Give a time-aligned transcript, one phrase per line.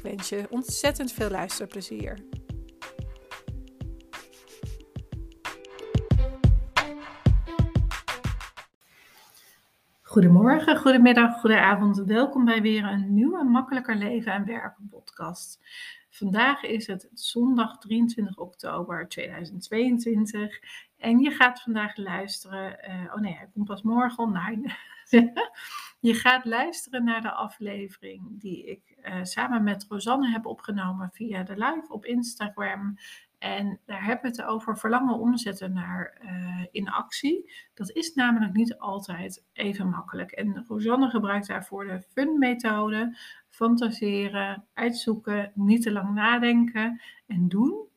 [0.00, 2.18] Ik wens je ontzettend veel luisterplezier.
[10.02, 11.98] Goedemorgen, goedemiddag, goedenavond.
[11.98, 15.60] Welkom bij weer een nieuwe Makkelijker Leven en Werken podcast.
[16.10, 20.60] Vandaag is het zondag 23 oktober 2022
[21.00, 22.78] en je gaat vandaag luisteren.
[22.90, 24.74] Uh, oh nee, hij komt pas morgen online.
[26.00, 31.42] je gaat luisteren naar de aflevering die ik uh, samen met Rosanne heb opgenomen via
[31.42, 32.98] de live op Instagram.
[33.38, 37.52] En daar hebben we het over verlangen omzetten naar uh, in actie.
[37.74, 40.30] Dat is namelijk niet altijd even makkelijk.
[40.30, 43.16] En Rosanne gebruikt daarvoor de FUN-methode.
[43.48, 47.88] Fantaseren, uitzoeken, niet te lang nadenken en doen.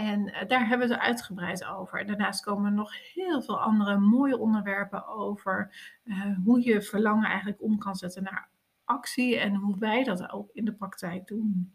[0.00, 2.06] En eh, daar hebben we het uitgebreid over.
[2.06, 7.62] Daarnaast komen er nog heel veel andere mooie onderwerpen over uh, hoe je verlangen eigenlijk
[7.62, 8.48] om kan zetten naar
[8.84, 11.72] actie en hoe wij dat ook in de praktijk doen.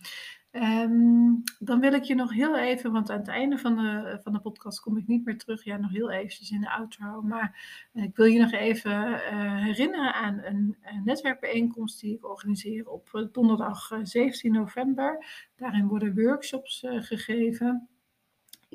[0.52, 4.34] Um, dan wil ik je nog heel even, want aan het einde van de, van
[4.34, 5.64] de podcast kom ik niet meer terug.
[5.64, 7.22] Ja, nog heel eventjes in de outro.
[7.22, 7.60] Maar
[7.94, 9.20] ik wil je nog even
[9.64, 15.26] herinneren aan een, een, netwerkbijeenkomst die ik organiseer op donderdag 17 november.
[15.56, 17.90] Daarin worden workshops gegeven.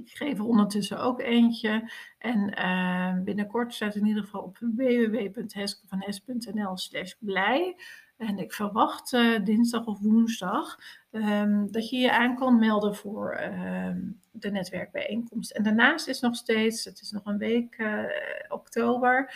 [0.05, 1.91] Ik geef er ondertussen ook eentje.
[2.19, 7.77] En uh, binnenkort staat in ieder geval op www.heskevanes.nl slash blij.
[8.21, 10.79] En ik verwacht uh, dinsdag of woensdag
[11.11, 13.91] um, dat je je aan kan melden voor uh,
[14.33, 15.51] de netwerkbijeenkomst.
[15.51, 18.05] En daarnaast is nog steeds, het is nog een week uh,
[18.49, 19.35] oktober,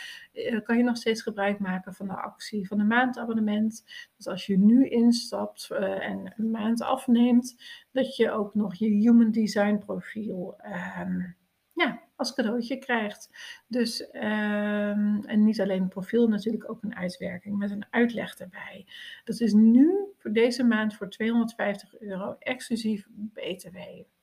[0.65, 3.85] kan je nog steeds gebruik maken van de actie van de maandabonnement.
[4.17, 7.57] Dus als je nu instapt en een maand afneemt,
[7.93, 10.57] dat je ook nog je Human Design profiel
[11.01, 11.37] um,
[11.75, 13.31] ja, als cadeautje krijgt.
[13.67, 18.87] Dus, um, en niet alleen een profiel, natuurlijk ook een uitwerking met een uitleg erbij.
[19.25, 23.77] Dat is nu voor deze maand voor 250 euro exclusief BTW.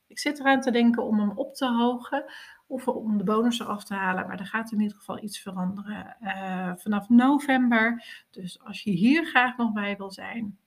[0.06, 2.24] Ik zit eraan te denken om hem op te hogen
[2.66, 6.16] of om de bonus eraf te halen, maar er gaat in ieder geval iets veranderen
[6.20, 8.04] uh, vanaf november.
[8.30, 10.58] Dus als je hier graag nog bij wil zijn,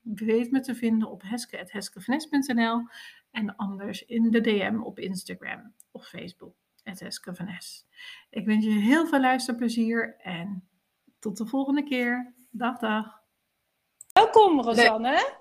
[0.00, 2.82] weet me te vinden op heske.heskevanes.nl
[3.34, 7.60] en anders in de DM op Instagram of Facebook, Heske
[8.30, 10.68] Ik wens je heel veel luisterplezier en
[11.18, 12.34] tot de volgende keer.
[12.50, 13.22] Dag, dag.
[14.12, 15.36] Welkom, Rosanne.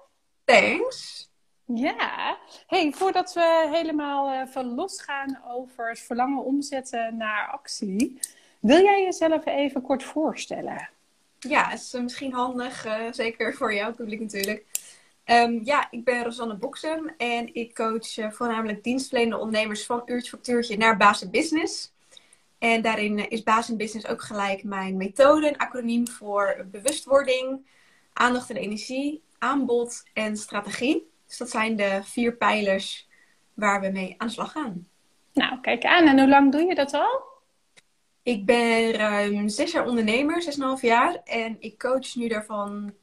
[0.45, 1.29] Thanks.
[1.65, 2.37] Ja,
[2.67, 8.19] hey, voordat we helemaal uh, van losgaan over het verlangen omzetten naar actie,
[8.59, 10.89] wil jij jezelf even kort voorstellen?
[11.39, 14.65] Ja, is uh, misschien handig, uh, zeker voor jou publiek natuurlijk.
[15.25, 20.29] Um, ja, ik ben Rosanne Boksem en ik coach uh, voornamelijk dienstverlenende ondernemers van uurtje
[20.29, 21.93] factuurtje naar basis business.
[22.57, 27.67] En daarin uh, is basis business ook gelijk mijn methode, een acroniem voor bewustwording,
[28.13, 31.11] aandacht en energie, aanbod en strategie.
[31.27, 33.09] Dus dat zijn de vier pijlers
[33.53, 34.87] waar we mee aan de slag gaan.
[35.33, 36.07] Nou, kijk aan.
[36.07, 37.23] En hoe lang doe je dat al?
[38.23, 41.21] Ik ben ruim zes jaar ondernemer, zes en een half jaar.
[41.23, 42.93] En ik coach nu daarvan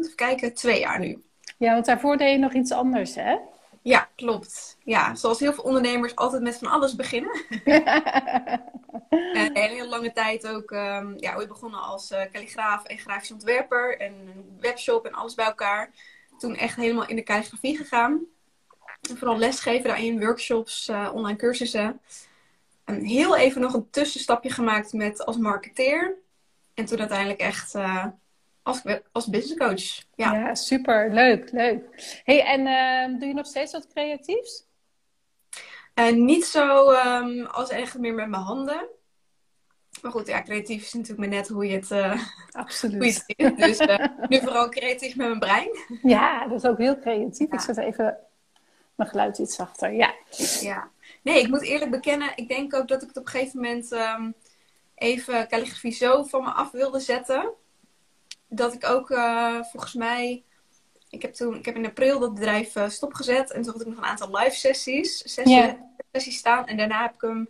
[0.00, 1.22] even kijken, twee jaar nu.
[1.58, 3.36] Ja, want daarvoor deed je nog iets anders, hè?
[3.82, 4.76] Ja, klopt.
[4.84, 7.44] Ja, zoals heel veel ondernemers altijd met van alles beginnen.
[9.08, 13.30] en een hele lange tijd ook, um, ja, we begonnen als uh, kalligraaf en grafisch
[13.32, 15.90] ontwerper en een webshop en alles bij elkaar.
[16.38, 18.20] Toen echt helemaal in de kalligrafie gegaan.
[19.10, 22.00] En vooral lesgeven daarin, workshops, uh, online cursussen.
[22.84, 26.14] En heel even nog een tussenstapje gemaakt met als marketeer.
[26.74, 28.06] En toen uiteindelijk echt uh,
[28.62, 28.82] als,
[29.12, 30.04] als business coach.
[30.14, 30.34] Ja.
[30.34, 31.12] ja, super.
[31.12, 31.82] Leuk, leuk.
[32.24, 34.66] Hey, en uh, doe je nog steeds wat creatiefs?
[35.94, 38.88] Uh, niet zo um, als echt meer met mijn handen.
[40.02, 42.96] Maar goed, ja, creatief is natuurlijk maar net hoe je het, uh, Absoluut.
[42.96, 43.06] Hoe
[43.36, 43.78] je het ziet.
[43.78, 45.70] Dus nu vooral creatief met mijn brein.
[46.02, 47.50] Ja, dat is ook heel creatief.
[47.50, 47.54] Ja.
[47.54, 48.18] Ik zet even
[48.94, 49.92] mijn geluid iets zachter.
[49.92, 50.14] Ja.
[50.60, 50.90] ja.
[51.22, 53.92] Nee, ik moet eerlijk bekennen, ik denk ook dat ik het op een gegeven moment
[53.92, 54.34] um,
[54.94, 57.52] even calligrafie zo van me af wilde zetten
[58.52, 60.42] dat ik ook uh, volgens mij.
[61.10, 63.50] Ik heb, toen, ik heb in april dat bedrijf uh, stopgezet.
[63.50, 65.74] En toen had ik nog een aantal live sessies, sessies, yeah.
[66.12, 66.66] sessies staan.
[66.66, 67.48] En daarna heb ik hem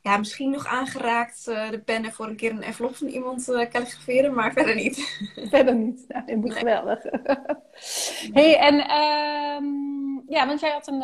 [0.00, 4.34] ja, misschien nog aangeraakt uh, de pennen voor een keer een envelop van iemand kalligraferen,
[4.34, 5.20] maar verder niet.
[5.50, 6.04] Verder niet.
[6.08, 7.02] Nou, dat moet geweldig.
[8.32, 11.02] hey, en um, ja, want jij had een,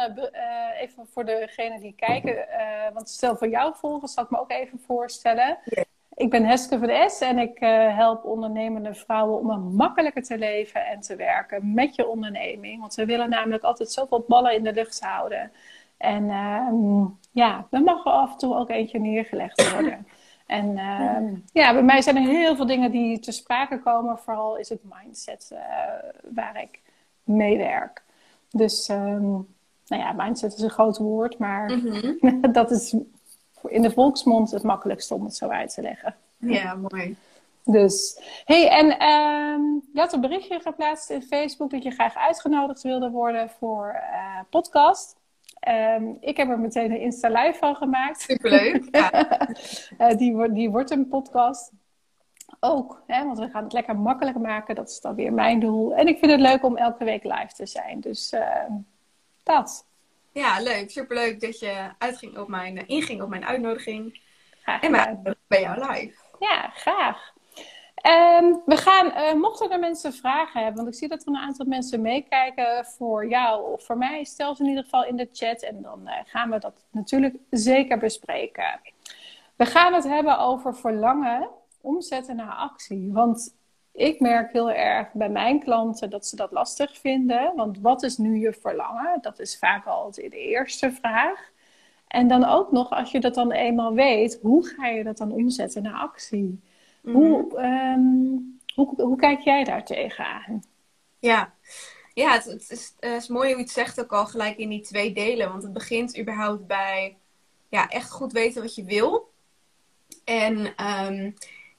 [0.81, 2.47] even voor degenen die kijken,
[2.93, 5.59] want stel voor jou volgen, zal ik me ook even voorstellen.
[6.17, 7.59] Ik ben Heske van S en ik
[7.95, 12.81] help ondernemende vrouwen om een makkelijker te leven en te werken met je onderneming.
[12.81, 15.53] Want we willen namelijk altijd zoveel ballen in de lucht houden.
[15.97, 20.07] En uh, ja, er mag af en toe ook eentje neergelegd worden.
[20.47, 24.19] En uh, ja, bij mij zijn er heel veel dingen die te sprake komen.
[24.19, 25.59] Vooral is het mindset uh,
[26.35, 26.81] waar ik
[27.23, 28.03] mee werk.
[28.51, 29.55] Dus um,
[29.87, 32.53] nou ja, mindset is een groot woord, maar mm-hmm.
[32.53, 32.97] dat is
[33.67, 36.15] in de volksmond het makkelijkste om het zo uit te leggen.
[36.37, 37.17] Ja, mooi.
[37.65, 42.83] Dus, hey, en um, je had een berichtje geplaatst in Facebook dat je graag uitgenodigd
[42.83, 45.17] wilde worden voor uh, podcast.
[45.69, 48.21] Um, ik heb er meteen een Insta Live van gemaakt.
[48.21, 48.89] Superleuk.
[48.91, 49.27] Ja.
[50.11, 51.73] uh, die, die wordt een podcast.
[52.61, 54.75] Ook, hè, want we gaan het lekker makkelijk maken.
[54.75, 55.95] Dat is dan weer mijn doel.
[55.95, 58.01] En ik vind het leuk om elke week live te zijn.
[58.01, 58.65] Dus uh,
[59.43, 59.87] dat.
[60.37, 60.91] Ja, leuk.
[60.91, 64.21] Superleuk dat je uitging op mijn, uh, inging op mijn uitnodiging.
[64.63, 66.15] Graag en bij jou live.
[66.39, 67.33] Ja, graag.
[68.41, 71.37] Um, we gaan, uh, mochten er mensen vragen hebben, want ik zie dat er een
[71.37, 75.29] aantal mensen meekijken voor jou of voor mij, stel ze in ieder geval in de
[75.33, 78.81] chat en dan uh, gaan we dat natuurlijk zeker bespreken.
[79.57, 81.49] We gaan het hebben over verlangen,
[81.81, 83.13] omzetten naar actie.
[83.13, 83.57] Want
[83.97, 87.53] ik merk heel erg bij mijn klanten dat ze dat lastig vinden.
[87.55, 89.19] Want wat is nu je verlangen?
[89.21, 91.51] Dat is vaak al de eerste vraag.
[92.09, 95.33] En dan ook nog, als je dat dan eenmaal weet, hoe ga je dat dan
[95.33, 96.61] omzetten naar actie?
[97.03, 100.63] Hoe, um, hoe, hoe, kijk jij daar tegenaan?
[101.19, 101.55] Ja,
[102.15, 104.69] ja het, het, is, het, is, mooi hoe je het zegt ook al gelijk in
[104.69, 105.49] die twee delen.
[105.49, 107.17] Want het begint überhaupt bij
[107.69, 109.33] ja, echt goed weten wat je wil.
[110.25, 110.57] En
[111.07, 111.35] um,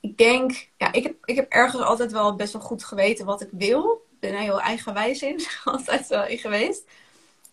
[0.07, 3.41] ik denk, ja, ik heb, ik heb ergens altijd wel best wel goed geweten wat
[3.41, 4.05] ik wil.
[4.11, 6.87] Ik ben er heel eigenwijs in, altijd wel in geweest.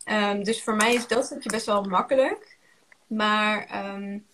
[0.05, 2.59] Um, dus voor mij is dat stukje best wel makkelijk.
[3.07, 4.27] Maar um,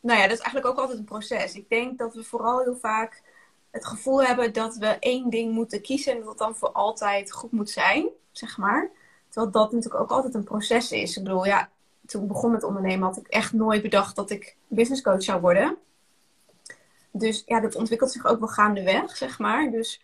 [0.00, 1.54] nou ja, dat is eigenlijk ook altijd een proces.
[1.54, 3.22] Ik denk dat we vooral heel vaak
[3.70, 7.32] het gevoel hebben dat we één ding moeten kiezen en dat het dan voor altijd
[7.32, 8.90] goed moet zijn, zeg maar.
[9.28, 11.16] Terwijl dat natuurlijk ook altijd een proces is.
[11.16, 11.70] Ik bedoel, ja,
[12.06, 15.40] toen ik begon met ondernemen had ik echt nooit bedacht dat ik business coach zou
[15.40, 15.76] worden.
[17.12, 19.70] Dus ja, dat ontwikkelt zich ook wel gaandeweg, zeg maar.
[19.70, 20.02] Dus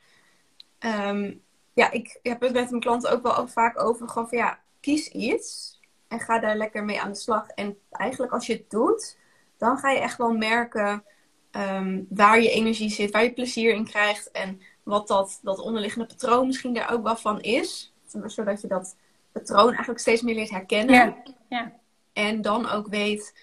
[0.80, 1.42] um,
[1.72, 5.80] ja, ik heb het met mijn klanten ook wel vaak over van ja, kies iets
[6.08, 7.48] en ga daar lekker mee aan de slag.
[7.48, 9.18] En eigenlijk als je het doet,
[9.56, 11.04] dan ga je echt wel merken
[11.52, 16.06] um, waar je energie zit, waar je plezier in krijgt en wat dat, dat onderliggende
[16.06, 17.94] patroon misschien daar ook wel van is.
[18.26, 18.96] Zodat je dat
[19.32, 20.94] patroon eigenlijk steeds meer leert herkennen.
[20.94, 21.22] Ja.
[21.48, 21.72] ja.
[22.12, 23.34] En dan ook weet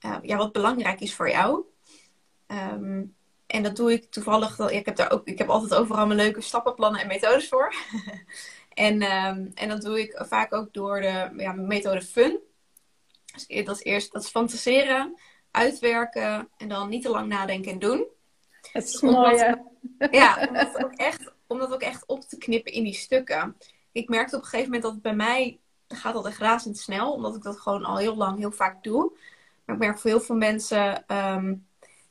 [0.00, 1.64] uh, ja, wat belangrijk is voor jou.
[2.48, 3.16] Um,
[3.46, 4.58] en dat doe ik toevallig.
[4.58, 7.74] Ik heb, daar ook, ik heb altijd overal mijn leuke stappenplannen en methodes voor.
[8.74, 12.38] en, um, en dat doe ik vaak ook door de ja, methode FUN.
[13.32, 15.18] Dus dat is eerst dat is fantaseren
[15.50, 18.06] uitwerken en dan niet te lang nadenken en doen.
[18.72, 19.56] Het is mooi,
[20.10, 23.56] Ja, om dat, ook echt, om dat ook echt op te knippen in die stukken.
[23.92, 25.58] Ik merkte op een gegeven moment dat bij mij
[25.88, 29.12] gaat dat echt razendsnel, omdat ik dat gewoon al heel lang heel vaak doe.
[29.64, 31.66] Maar ik merk voor heel veel mensen um,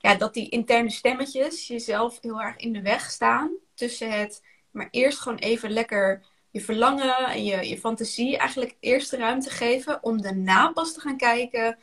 [0.07, 3.51] ja, dat die interne stemmetjes jezelf heel erg in de weg staan.
[3.74, 9.11] Tussen het, maar eerst gewoon even lekker je verlangen en je, je fantasie eigenlijk eerst
[9.11, 10.04] de ruimte geven.
[10.04, 11.78] Om daarna pas te gaan kijken,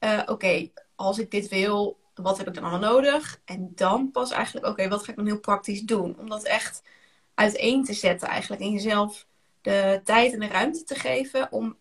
[0.00, 3.40] uh, oké, als ik dit wil, wat heb ik dan allemaal nodig?
[3.44, 6.18] En dan pas eigenlijk, oké, wat ga ik dan heel praktisch doen?
[6.18, 6.82] Om dat echt
[7.34, 8.62] uiteen te zetten eigenlijk.
[8.62, 9.26] En jezelf
[9.60, 11.76] de tijd en de ruimte te geven om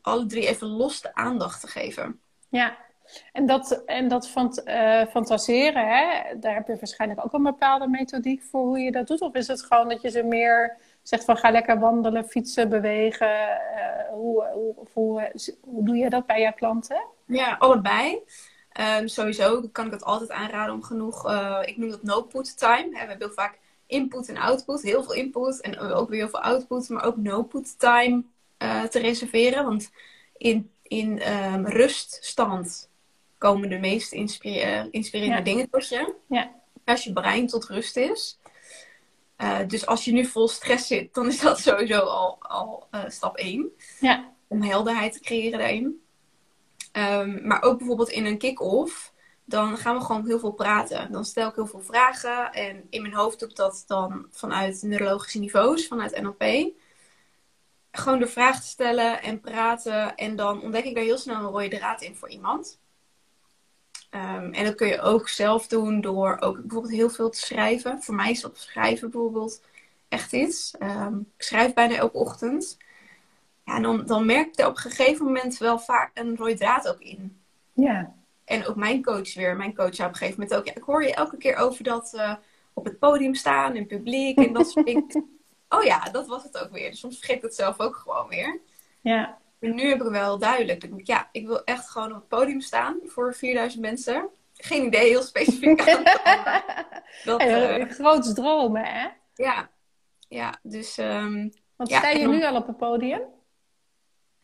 [0.00, 2.20] alle drie even los de aandacht te geven.
[2.48, 2.87] Ja,
[3.32, 4.32] en dat, en dat
[4.64, 9.06] uh, fantaseren, hè, daar heb je waarschijnlijk ook een bepaalde methodiek voor hoe je dat
[9.06, 9.20] doet.
[9.20, 13.28] Of is het gewoon dat je ze meer zegt van ga lekker wandelen, fietsen, bewegen?
[13.28, 14.44] Uh, hoe,
[14.92, 17.04] hoe, hoe, doe je dat bij je klanten?
[17.26, 18.18] Ja, allebei.
[19.00, 22.88] Um, sowieso kan ik het altijd aanraden om genoeg, uh, ik noem dat no-put time.
[22.90, 26.42] We hebben heel vaak input en output, heel veel input en ook weer heel veel
[26.42, 28.22] output, maar ook no-put time
[28.90, 29.64] te reserveren.
[29.64, 29.90] Want
[30.36, 32.87] in, in um, ruststand
[33.38, 35.42] komen de meest inspire inspirerende ja.
[35.44, 36.14] dingen tot je.
[36.28, 36.54] Ja.
[36.84, 38.38] Als je brein tot rust is.
[39.38, 43.36] Uh, dus als je nu vol stress zit, dan is dat sowieso al, al stap
[43.36, 43.70] 1.
[44.00, 44.32] Ja.
[44.48, 46.02] Om helderheid te creëren daarin.
[46.92, 49.12] Um, maar ook bijvoorbeeld in een kick-off,
[49.44, 51.12] dan gaan we gewoon heel veel praten.
[51.12, 54.82] Dan stel ik heel veel vragen en in mijn hoofd doe ik dat dan vanuit
[54.82, 56.72] neurologische niveaus, vanuit NLP.
[57.92, 61.50] Gewoon door vragen te stellen en praten en dan ontdek ik daar heel snel een
[61.50, 62.80] rode draad in voor iemand.
[64.10, 68.02] Ehm, en dat kun je ook zelf doen door ook bijvoorbeeld heel veel te schrijven.
[68.02, 69.62] Voor mij is dat schrijven bijvoorbeeld
[70.08, 70.74] echt iets.
[70.78, 72.76] Ehm, ik schrijf bijna elke ochtend.
[73.64, 76.54] Ja, en dan, dan merk ik er op een gegeven moment wel vaak een rode
[76.54, 77.40] draad ook in.
[77.72, 78.14] Ja.
[78.44, 79.56] En ook mijn coach weer.
[79.56, 80.66] Mijn coach zei op een gegeven moment ook...
[80.66, 82.34] Ja, ik hoor je elke keer over dat uh,
[82.72, 85.28] op het podium staan in publiek en dat soort dingen.
[85.68, 86.90] Oh ja, dat was het ook weer.
[86.90, 88.60] Dus soms vergeet ik het zelf ook gewoon weer.
[89.00, 89.38] Ja.
[89.60, 90.84] En nu heb ik wel duidelijk.
[90.84, 94.28] Ik, ja, ik wil echt gewoon op het podium staan voor 4000 mensen.
[94.54, 95.84] Geen idee, heel specifiek.
[97.24, 99.08] dat, uh, grote dromen, hè?
[99.34, 99.70] Ja,
[100.28, 100.98] ja dus...
[100.98, 103.22] Um, Want ja, sta je nu al op het podium?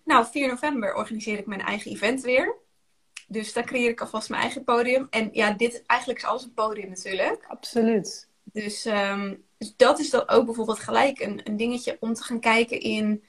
[0.05, 2.55] Nou, 4 november organiseer ik mijn eigen event weer.
[3.27, 5.07] Dus daar creëer ik alvast mijn eigen podium.
[5.11, 7.45] En ja, dit eigenlijk is alles een podium natuurlijk.
[7.49, 8.29] Absoluut.
[8.43, 12.41] Dus, um, dus dat is dan ook bijvoorbeeld gelijk een, een dingetje om te gaan
[12.41, 13.25] kijken in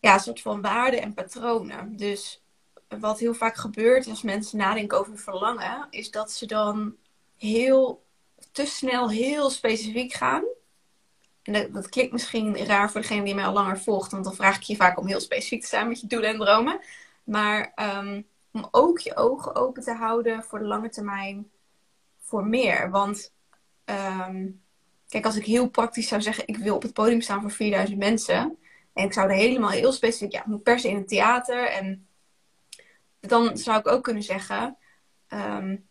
[0.00, 1.96] ja, soort van waarden en patronen.
[1.96, 2.42] Dus
[2.88, 6.96] wat heel vaak gebeurt als mensen nadenken over verlangen, is dat ze dan
[7.36, 8.06] heel
[8.52, 10.44] te snel heel specifiek gaan.
[11.42, 14.56] En dat, klinkt misschien raar voor degene die mij al langer volgt, want dan vraag
[14.56, 16.80] ik je vaak om heel specifiek te zijn met je doelen en dromen.
[17.24, 21.50] Maar um, om ook je ogen open te houden voor de lange termijn
[22.20, 22.90] voor meer.
[22.90, 23.32] Want
[23.84, 24.62] um,
[25.08, 27.98] kijk, als ik heel praktisch zou zeggen, ik wil op het podium staan voor 4000
[27.98, 28.58] mensen.
[28.98, 31.70] En ik zou er helemaal heel specifiek, ja, moet per se in een theater.
[31.70, 32.06] En
[33.20, 34.76] dan zou ik ook kunnen zeggen,
[35.28, 35.88] um,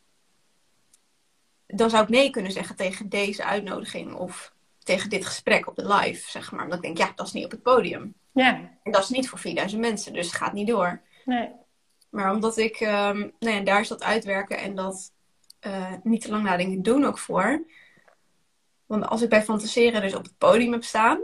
[1.68, 5.94] dan zou ik nee kunnen zeggen tegen deze uitnodiging of tegen dit gesprek op de
[5.94, 6.64] live, zeg maar.
[6.64, 8.14] Omdat ik denk, ja, dat is niet op het podium.
[8.32, 8.78] Ja.
[8.84, 11.02] En dat is niet voor 4000 mensen, dus het gaat niet door.
[11.26, 11.50] Nee.
[12.10, 15.12] Maar omdat ik, um, nou ja, daar is dat uitwerken en dat
[15.68, 17.66] uh, niet te lang nadenken doen ook voor.
[18.86, 21.20] Want als ik bij fantaseren dus op het podium heb staan.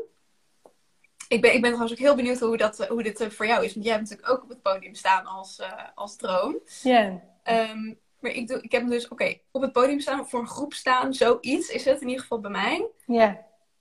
[1.34, 3.66] Ik ben, ik ben trouwens ook heel benieuwd hoe, dat, hoe dit uh, voor jou
[3.66, 3.74] is.
[3.74, 6.60] Want jij hebt natuurlijk ook op het podium staan als, uh, als droom.
[6.82, 7.22] Ja.
[7.44, 7.70] Yeah.
[7.72, 10.48] Um, maar ik, doe, ik heb dus, oké, okay, op het podium staan, voor een
[10.48, 12.88] groep staan, zoiets is het in ieder geval bij mij.
[13.06, 13.14] Ja.
[13.16, 13.36] Yeah.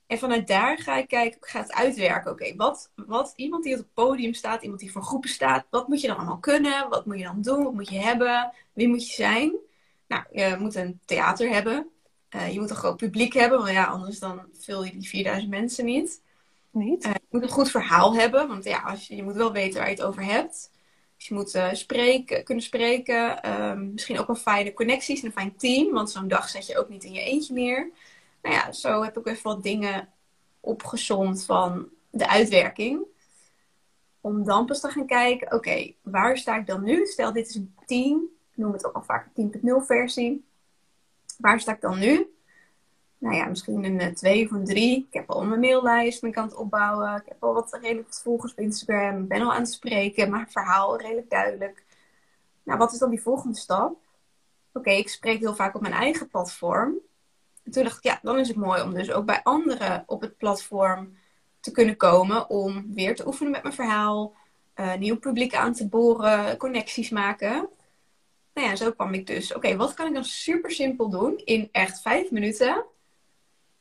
[0.07, 2.31] En vanuit daar ga ik kijken, ik ga het uitwerken.
[2.31, 5.67] Oké, okay, wat, wat iemand die op het podium staat, iemand die voor groepen staat,
[5.71, 6.89] wat moet je dan allemaal kunnen?
[6.89, 7.65] Wat moet je dan doen?
[7.65, 8.53] Wat moet je hebben?
[8.73, 9.57] Wie moet je zijn?
[10.07, 11.91] Nou, je moet een theater hebben.
[12.37, 15.51] Uh, je moet een groot publiek hebben, want ja, anders dan vul je die 4000
[15.51, 16.23] mensen niet.
[16.75, 19.79] Uh, je moet een goed verhaal hebben, want ja, als je, je moet wel weten
[19.79, 20.71] waar je het over hebt.
[21.17, 23.53] Dus je moet uh, spreken, kunnen spreken.
[23.61, 26.79] Um, misschien ook wel fijne connecties en een fijn team, want zo'n dag zet je
[26.79, 27.91] ook niet in je eentje neer.
[28.43, 30.09] Nou ja, zo heb ik even wat dingen
[30.61, 33.05] opgezond van de uitwerking.
[34.21, 37.07] Om dan pas te gaan kijken, oké, waar sta ik dan nu?
[37.07, 38.23] Stel, dit is een team.
[38.51, 40.45] Ik noem het ook al vaak een 10.0 versie.
[41.39, 42.33] Waar sta ik dan nu?
[43.23, 45.07] Nou ja, misschien een uh, twee of een drie.
[45.09, 47.17] Ik heb al mijn maillijst, aan het opbouwen.
[47.17, 49.23] Ik heb al wat redelijk volgers op Instagram.
[49.23, 51.85] Ik ben al aan het spreken, mijn verhaal redelijk duidelijk.
[52.63, 53.97] Nou, wat is dan die volgende stap?
[54.73, 56.99] Oké, ik spreek heel vaak op mijn eigen platform.
[57.63, 60.21] En toen dacht ik, ja, dan is het mooi om dus ook bij anderen op
[60.21, 61.17] het platform
[61.61, 62.51] te kunnen komen.
[62.51, 64.35] Om weer te oefenen met mijn verhaal.
[64.77, 67.69] Uh, nieuw publiek aan te boren, connecties maken.
[68.55, 69.55] Nou ja, zo kwam ik dus.
[69.55, 72.85] Oké, wat kan ik dan super simpel doen in echt vijf minuten?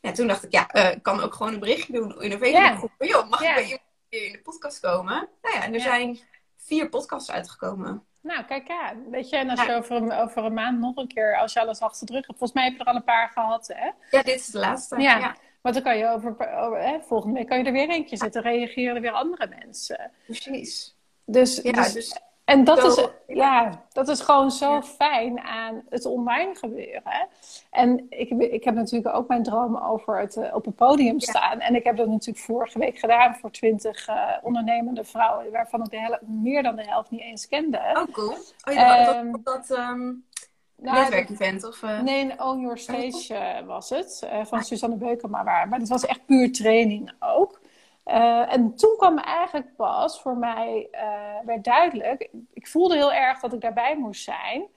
[0.02, 2.40] Ja, toen dacht ik, ja, uh, ik kan ook gewoon een berichtje doen in een
[2.40, 2.92] Facebookgroep.
[2.98, 3.12] Yeah.
[3.12, 3.58] Joh, mag yeah.
[3.58, 3.80] ik bij
[4.10, 5.30] je in de podcast komen?
[5.42, 5.94] Nou ja, en er yeah.
[5.94, 6.20] zijn
[6.58, 8.06] vier podcasts uitgekomen.
[8.22, 8.94] Nou, kijk ja.
[9.10, 11.60] Weet je, en als je over een, over een maand nog een keer, als je
[11.60, 12.38] alles achter de rug hebt.
[12.38, 13.92] Volgens mij heb je er al een paar gehad, hè?
[14.18, 15.00] Ja, dit is de laatste.
[15.00, 15.18] Ja.
[15.18, 15.36] ja.
[15.62, 18.42] Maar dan kan je over, over hè, volgende week kan je er weer eentje zetten.
[18.42, 20.12] Reageren er weer andere mensen.
[20.26, 20.96] Precies.
[21.26, 22.20] Dus, ja, dus, dus
[22.52, 24.82] en dat zo, is, ja, dat is gewoon zo ja.
[24.82, 27.28] fijn aan het online gebeuren.
[27.72, 31.60] En ik, ik heb natuurlijk ook mijn droom over het uh, op het podium staan.
[31.60, 35.90] En ik heb dat natuurlijk vorige week gedaan voor twintig uh, ondernemende vrouwen, waarvan ik
[35.90, 37.78] de helft, meer dan de helft niet eens kende.
[37.94, 38.36] Oh, cool.
[38.68, 40.26] Oh, ja, um, dat, dat um,
[40.76, 41.68] nou, netwerkevent?
[41.68, 42.02] Of, uh...
[42.02, 44.64] Nee, een Own Your Stage was het, van.
[44.64, 45.44] Suzanne Beukema.
[45.44, 47.61] Maar dat was echt puur training ook.
[48.12, 52.30] Uh, en toen kwam eigenlijk pas voor mij uh, werd duidelijk.
[52.54, 54.68] Ik voelde heel erg dat ik daarbij moest zijn.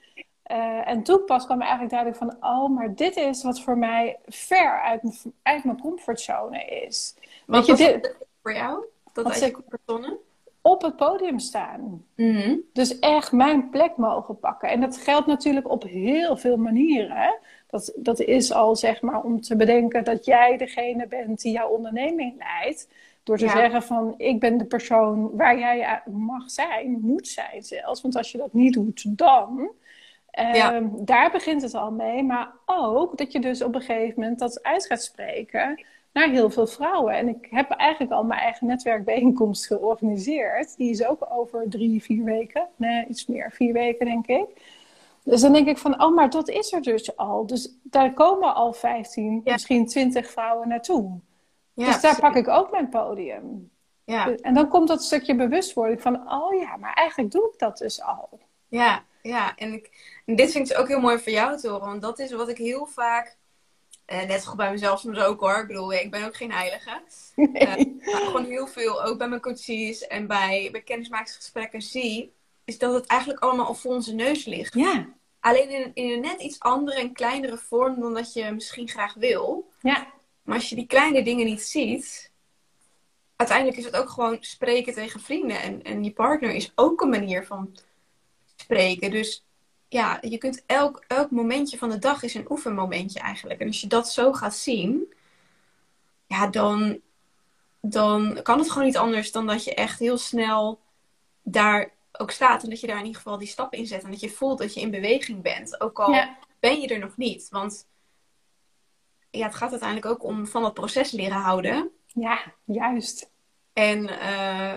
[0.50, 4.18] Uh, en toen pas kwam eigenlijk duidelijk van: oh, maar dit is wat voor mij
[4.26, 7.14] ver uit, uit mijn comfortzone is.
[7.46, 8.84] Wat Weet je, dit voor jou?
[9.12, 10.18] Dat uit je comfortzone?
[10.60, 11.80] Op het podium staan.
[12.16, 12.60] Mm -hmm.
[12.72, 14.68] Dus echt mijn plek mogen pakken.
[14.68, 17.38] En dat geldt natuurlijk op heel veel manieren.
[17.66, 21.68] Dat, dat is al zeg maar om te bedenken dat jij degene bent die jouw
[21.68, 22.88] onderneming leidt.
[23.24, 23.50] Door te ja.
[23.50, 28.00] zeggen van ik ben de persoon waar jij mag zijn, moet zijn zelfs.
[28.00, 29.70] Want als je dat niet doet, dan.
[30.30, 30.74] Ja.
[30.74, 32.22] Um, daar begint het al mee.
[32.22, 36.50] Maar ook dat je dus op een gegeven moment dat uit gaat spreken naar heel
[36.50, 37.14] veel vrouwen.
[37.14, 40.76] En ik heb eigenlijk al mijn eigen netwerkbijeenkomst georganiseerd.
[40.76, 42.68] Die is ook over drie, vier weken.
[42.76, 44.46] Nee, iets meer, vier weken denk ik.
[45.24, 47.46] Dus dan denk ik van, oh, maar dat is er dus al.
[47.46, 51.20] Dus daar komen al 15, misschien 20 vrouwen naartoe.
[51.74, 53.70] Ja, dus daar pak ik ook mijn podium.
[54.04, 54.36] Ja.
[54.36, 58.02] En dan komt dat stukje bewustwording van, oh ja, maar eigenlijk doe ik dat dus
[58.02, 58.40] al.
[58.68, 59.56] Ja, ja.
[59.56, 59.90] En, ik,
[60.26, 61.86] en dit vind ik dus ook heel mooi voor jou te horen.
[61.86, 63.36] Want dat is wat ik heel vaak,
[64.04, 65.58] eh, net zo bij mezelf soms ook hoor.
[65.58, 67.00] Ik bedoel, ik ben ook geen heilige.
[67.34, 67.98] Nee.
[68.00, 72.32] Uh, maar gewoon heel veel, ook bij mijn coaches en bij, bij kennismakingsgesprekken zie,
[72.64, 74.74] is dat het eigenlijk allemaal al voor onze neus ligt.
[74.74, 75.08] Ja.
[75.40, 79.14] Alleen in, in een net iets andere en kleinere vorm dan dat je misschien graag
[79.14, 79.70] wil.
[79.80, 80.12] Ja.
[80.44, 82.32] Maar als je die kleine dingen niet ziet,
[83.36, 85.60] uiteindelijk is het ook gewoon spreken tegen vrienden.
[85.60, 87.76] En, en je partner is ook een manier van
[88.56, 89.10] spreken.
[89.10, 89.44] Dus
[89.88, 93.60] ja, je kunt elk, elk momentje van de dag is een oefenmomentje eigenlijk.
[93.60, 95.14] En als je dat zo gaat zien,
[96.26, 97.00] ja, dan,
[97.80, 100.80] dan kan het gewoon niet anders dan dat je echt heel snel
[101.42, 102.62] daar ook staat.
[102.62, 104.02] En dat je daar in ieder geval die stap in zet.
[104.02, 105.80] En dat je voelt dat je in beweging bent.
[105.80, 106.24] Ook al
[106.60, 107.48] ben je er nog niet.
[107.50, 107.86] Want
[109.38, 111.90] ja, het gaat uiteindelijk ook om van het proces leren houden.
[112.06, 113.30] Ja, juist.
[113.72, 114.74] En uh,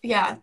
[0.00, 0.42] ja,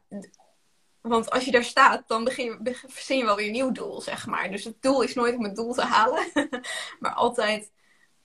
[1.02, 4.28] want als je daar staat, dan begin, begin je wel weer een nieuw doel, zeg
[4.28, 4.52] maar.
[4.52, 6.32] Dus het doel is nooit om het doel te halen.
[7.00, 7.72] maar altijd,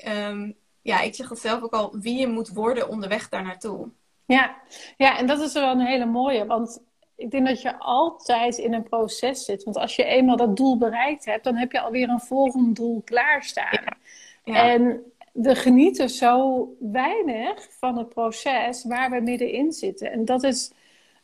[0.07, 3.88] um, ja, ik zeg het zelf ook al, wie je moet worden onderweg daar naartoe.
[4.26, 4.57] Ja.
[4.97, 6.47] ja, en dat is wel een hele mooie.
[6.47, 6.83] Want
[7.16, 9.64] ik denk dat je altijd in een proces zit.
[9.64, 13.02] Want als je eenmaal dat doel bereikt hebt, dan heb je alweer een volgend doel
[13.04, 13.81] klaarstaan.
[13.85, 13.97] Ja.
[14.45, 20.13] En we genieten zo weinig van het proces waar we middenin zitten.
[20.13, 20.73] En dat is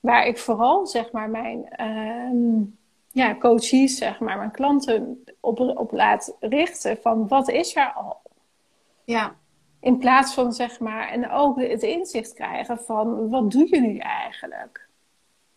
[0.01, 2.63] waar ik vooral zeg maar mijn uh,
[3.13, 8.21] ja, coaches, zeg maar, mijn klanten op, op laat richten van wat is er al?
[9.05, 9.37] Ja.
[9.81, 13.99] In plaats van zeg maar, en ook het inzicht krijgen van wat doe je nu
[13.99, 14.89] eigenlijk?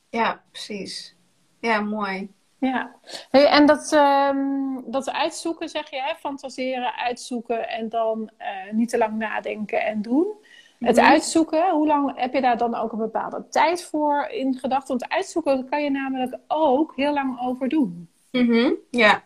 [0.10, 1.16] Ja, precies.
[1.60, 2.30] Ja, mooi.
[2.62, 2.96] Ja,
[3.30, 6.16] hey, en dat, um, dat uitzoeken, zeg je, hè?
[6.16, 10.34] fantaseren, uitzoeken en dan uh, niet te lang nadenken en doen.
[10.80, 11.06] Het mhm.
[11.06, 14.98] uitzoeken, hoe lang heb je daar dan ook een bepaalde tijd voor in gedachten?
[14.98, 18.10] Want uitzoeken kan je namelijk ook heel lang over doen.
[18.32, 19.24] Mm Ja.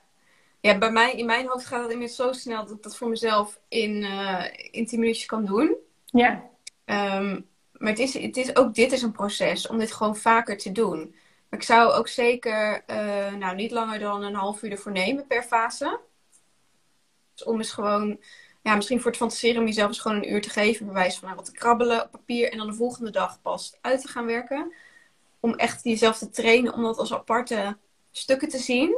[0.60, 3.10] Ja, bij mij, in mijn hoofd gaat het inmiddels zo snel dat ik dat voor
[3.10, 5.76] mezelf in, uh, in 10 minuutjes kan doen.
[6.06, 6.44] Ja.
[6.86, 10.58] Um, maar het is, het is, ook dit is een proces om dit gewoon vaker
[10.58, 11.16] te doen.
[11.50, 15.28] Maar ik zou ook zeker uh, nou, niet langer dan een half uur ervoor nemen
[15.28, 16.00] per fase.
[17.34, 18.20] Dus om eens gewoon
[18.62, 20.86] ja, misschien voor het fantaseren om jezelf eens gewoon een uur te geven.
[20.86, 22.52] Bewijs van nou, wat te krabbelen op papier.
[22.52, 24.74] En dan de volgende dag pas uit te gaan werken.
[25.40, 27.78] Om echt jezelf te trainen om dat als aparte
[28.12, 28.96] stukken te zien.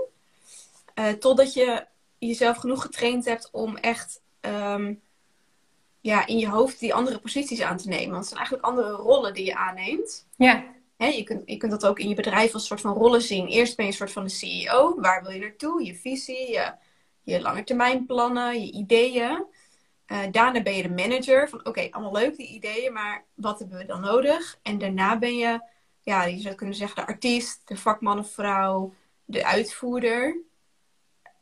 [0.95, 1.85] Uh, totdat je
[2.17, 5.01] jezelf genoeg getraind hebt om echt um,
[6.01, 8.11] ja, in je hoofd die andere posities aan te nemen.
[8.11, 10.25] Want het zijn eigenlijk andere rollen die je aanneemt.
[10.35, 10.63] Ja.
[10.97, 13.47] Je, kunt, je kunt dat ook in je bedrijf als soort van rollen zien.
[13.47, 14.99] Eerst ben je een soort van de CEO.
[14.99, 15.85] Waar wil je naartoe?
[15.85, 16.73] Je visie, je,
[17.23, 19.45] je lange termijn plannen, je ideeën.
[20.07, 23.77] Uh, daarna ben je de manager van oké, allemaal leuk die ideeën, maar wat hebben
[23.77, 24.59] we dan nodig?
[24.61, 25.61] En daarna ben je,
[26.01, 28.93] ja, je zou kunnen zeggen de artiest, de vakman of vrouw,
[29.25, 30.41] de uitvoerder.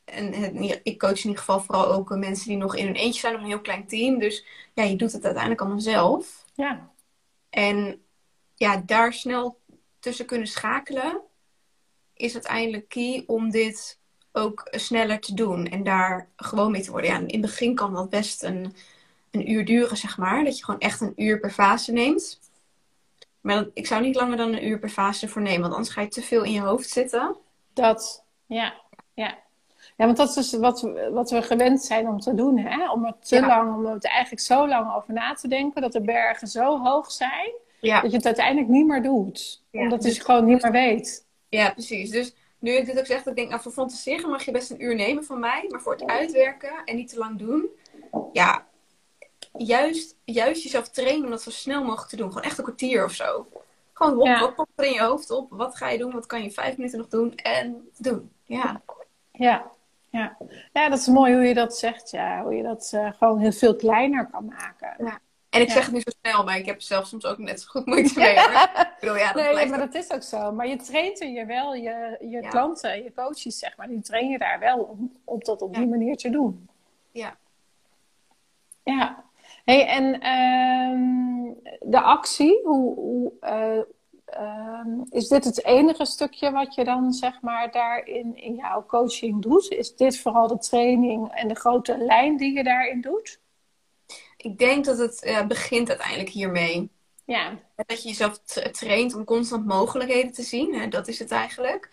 [0.04, 3.34] En ik coach in ieder geval vooral ook mensen die nog in hun eentje zijn,
[3.34, 4.18] of een heel klein team.
[4.18, 6.44] Dus ja, je doet het uiteindelijk allemaal zelf.
[6.54, 6.90] Ja.
[7.50, 8.05] En
[8.56, 9.58] ja, daar snel
[9.98, 11.20] tussen kunnen schakelen
[12.14, 13.98] is uiteindelijk key om dit
[14.32, 17.10] ook sneller te doen en daar gewoon mee te worden.
[17.10, 18.74] Ja, in het begin kan dat best een,
[19.30, 20.44] een uur duren, zeg maar.
[20.44, 22.40] Dat je gewoon echt een uur per fase neemt.
[23.40, 26.00] Maar ik zou niet langer dan een uur per fase voor nemen, want anders ga
[26.00, 27.36] je te veel in je hoofd zitten.
[27.72, 28.74] Dat, ja,
[29.14, 29.38] ja.
[29.96, 32.58] Ja, want dat is dus wat, wat we gewend zijn om te doen.
[32.58, 32.90] Hè?
[32.90, 36.00] Om er te lang, om er eigenlijk zo lang over na te denken, dat de
[36.00, 39.64] bergen zo hoog zijn, dat je het uiteindelijk niet meer doet.
[39.72, 40.18] omdat je dus...
[40.18, 41.26] gewoon niet meer weet.
[41.48, 42.10] Ja, precies.
[42.10, 44.70] Dus nu ik dit ook zeg, dat ik denk, nou voor fantaseren mag je best
[44.70, 45.66] een uur nemen van mij.
[45.68, 47.68] Maar voor het uitwerken en niet te lang doen.
[48.32, 48.66] Ja,
[49.52, 52.28] juist, juist jezelf trainen om dat zo snel mogelijk te doen.
[52.28, 53.46] Gewoon echt een kwartier of zo.
[53.92, 54.38] Gewoon hop, ja.
[54.38, 55.46] hop, er in je hoofd op.
[55.50, 56.12] Wat ga je doen?
[56.12, 57.34] Wat kan je vijf minuten nog doen?
[57.34, 58.30] En doen.
[58.44, 58.82] Ja.
[59.32, 59.70] Ja.
[60.10, 60.36] Ja.
[60.72, 62.10] ja, dat is mooi hoe je dat zegt.
[62.10, 62.42] Ja.
[62.42, 65.04] Hoe je dat uh, gewoon heel veel kleiner kan maken.
[65.04, 65.18] Ja.
[65.50, 67.66] En ik zeg het nu zo snel, maar ik heb zelf soms ook net zo
[67.68, 68.34] goed moeite mee.
[68.38, 70.52] ik bedoel, ja, dat nee, maar dat is ook zo.
[70.52, 74.28] Maar je traint er je wel, je, je klanten, je coaches, zeg maar, die train
[74.28, 76.68] je daar wel om, om dat op die manier te doen.
[77.12, 77.36] Ja.
[78.82, 79.24] Ja.
[79.64, 83.82] Hey, en uh, de actie, hoe, hoe uh,
[84.40, 89.42] uh, is dit het enige stukje wat je dan zeg maar daarin in jouw coaching
[89.42, 89.70] doet?
[89.70, 93.40] Is dit vooral de training en de grote lijn die je daarin doet?
[94.36, 96.90] Ik denk dat het uh, begint uiteindelijk hiermee.
[97.24, 97.58] Ja.
[97.76, 98.38] Dat je jezelf
[98.72, 100.74] traint om constant mogelijkheden te zien.
[100.74, 100.88] Hè?
[100.88, 101.90] Dat is het eigenlijk.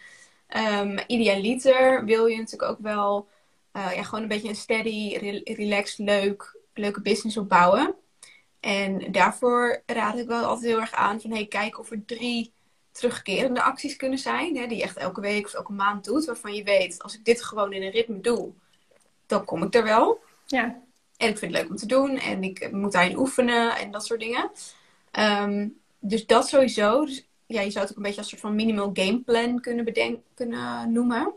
[0.57, 3.27] Um, idealiter wil je natuurlijk ook wel
[3.73, 7.95] uh, ja, gewoon een beetje een steady, relaxed, leuk, leuke business opbouwen.
[8.59, 12.53] En daarvoor raad ik wel altijd heel erg aan van hey, kijk of er drie
[12.91, 14.57] terugkerende acties kunnen zijn.
[14.57, 16.25] Hè, die je echt elke week of elke maand doet.
[16.25, 18.51] Waarvan je weet, als ik dit gewoon in een ritme doe,
[19.25, 20.19] dan kom ik er wel.
[20.45, 20.81] Ja.
[21.17, 22.17] En ik vind het leuk om te doen.
[22.17, 24.51] En ik moet daarin oefenen en dat soort dingen.
[25.19, 27.05] Um, dus dat sowieso.
[27.05, 30.23] Dus, ja, je zou het ook een beetje als een soort van minimal gameplan kunnen,
[30.33, 31.33] kunnen noemen.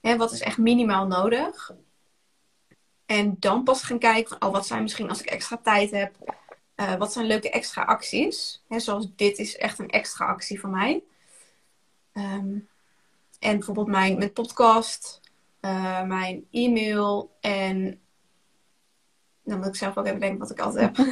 [0.00, 1.74] Hè, wat is echt minimaal nodig?
[3.06, 6.16] En dan pas gaan kijken van, oh, wat zijn misschien als ik extra tijd heb,
[6.76, 8.62] uh, wat zijn leuke extra acties?
[8.68, 11.02] Hè, zoals dit is echt een extra actie voor mij.
[12.12, 12.68] Um,
[13.38, 15.20] en bijvoorbeeld mijn, mijn podcast,
[15.60, 18.00] uh, mijn e-mail en
[19.44, 21.06] dan moet ik zelf ook even denken wat ik altijd heb.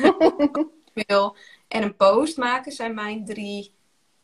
[0.95, 1.37] e-mail
[1.69, 3.75] en een post maken zijn mijn drie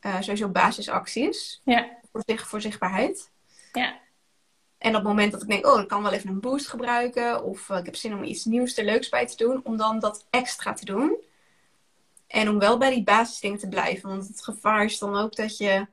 [0.01, 1.61] uh, sowieso basisacties.
[1.65, 1.89] Ja.
[2.13, 3.31] Voor, zich, voor zichtbaarheid.
[3.73, 3.99] Ja.
[4.79, 7.45] En op het moment dat ik denk, oh, ik kan wel even een boost gebruiken.
[7.45, 9.61] Of uh, ik heb zin om iets nieuws er leuks bij te doen.
[9.65, 11.17] Om dan dat extra te doen.
[12.27, 14.09] En om wel bij die basisdingen te blijven.
[14.09, 15.87] Want het gevaar is dan ook dat je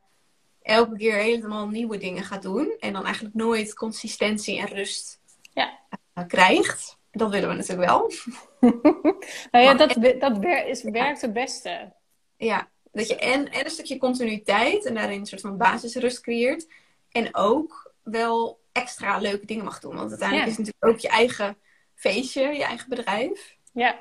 [0.62, 2.76] elke keer helemaal nieuwe dingen gaat doen.
[2.80, 5.20] En dan eigenlijk nooit consistentie en rust
[5.54, 5.80] ja.
[6.16, 6.98] uh, krijgt.
[7.12, 8.12] Dat willen we natuurlijk wel.
[9.52, 11.94] nou ja, dat, dat is, werkt het beste.
[12.38, 16.68] Ja, dat je en, en een stukje continuïteit en daarin een soort van basisrust creëert.
[17.12, 19.96] En ook wel extra leuke dingen mag doen.
[19.96, 21.58] Want uiteindelijk is het natuurlijk ook je eigen
[21.96, 23.58] feestje, je eigen bedrijf.
[23.74, 24.00] Ja.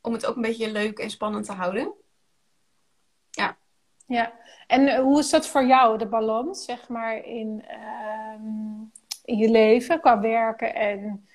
[0.00, 1.92] Om het ook een beetje leuk en spannend te houden.
[3.30, 3.56] Ja.
[4.06, 4.32] Ja.
[4.66, 8.40] En eh, hoe is dat voor jou, de balans, zeg maar, in, uh,
[9.24, 11.28] in je leven qua werken en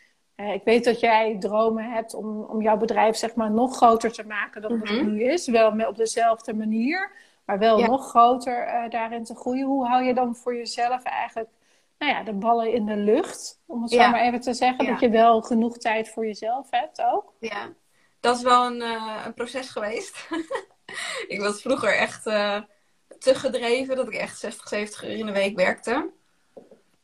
[0.49, 4.25] ik weet dat jij dromen hebt om, om jouw bedrijf zeg maar, nog groter te
[4.25, 5.47] maken dan mm het nu is.
[5.47, 7.11] Wel op dezelfde manier,
[7.45, 9.65] maar wel nog groter uh, daarin te groeien.
[9.65, 11.49] Hoe hou je dan voor jezelf eigenlijk
[11.97, 13.61] nou ja, de ballen in de lucht?
[13.67, 14.85] Om het zo maar even te zeggen.
[14.85, 17.33] Dat je wel genoeg tijd voor jezelf hebt ook.
[17.39, 17.69] Ja,
[18.19, 20.27] dat is wel een, uh, een proces geweest.
[21.27, 25.55] ik was vroeger echt te gedreven dat ik echt 60, 70 uur in de week
[25.55, 26.09] werkte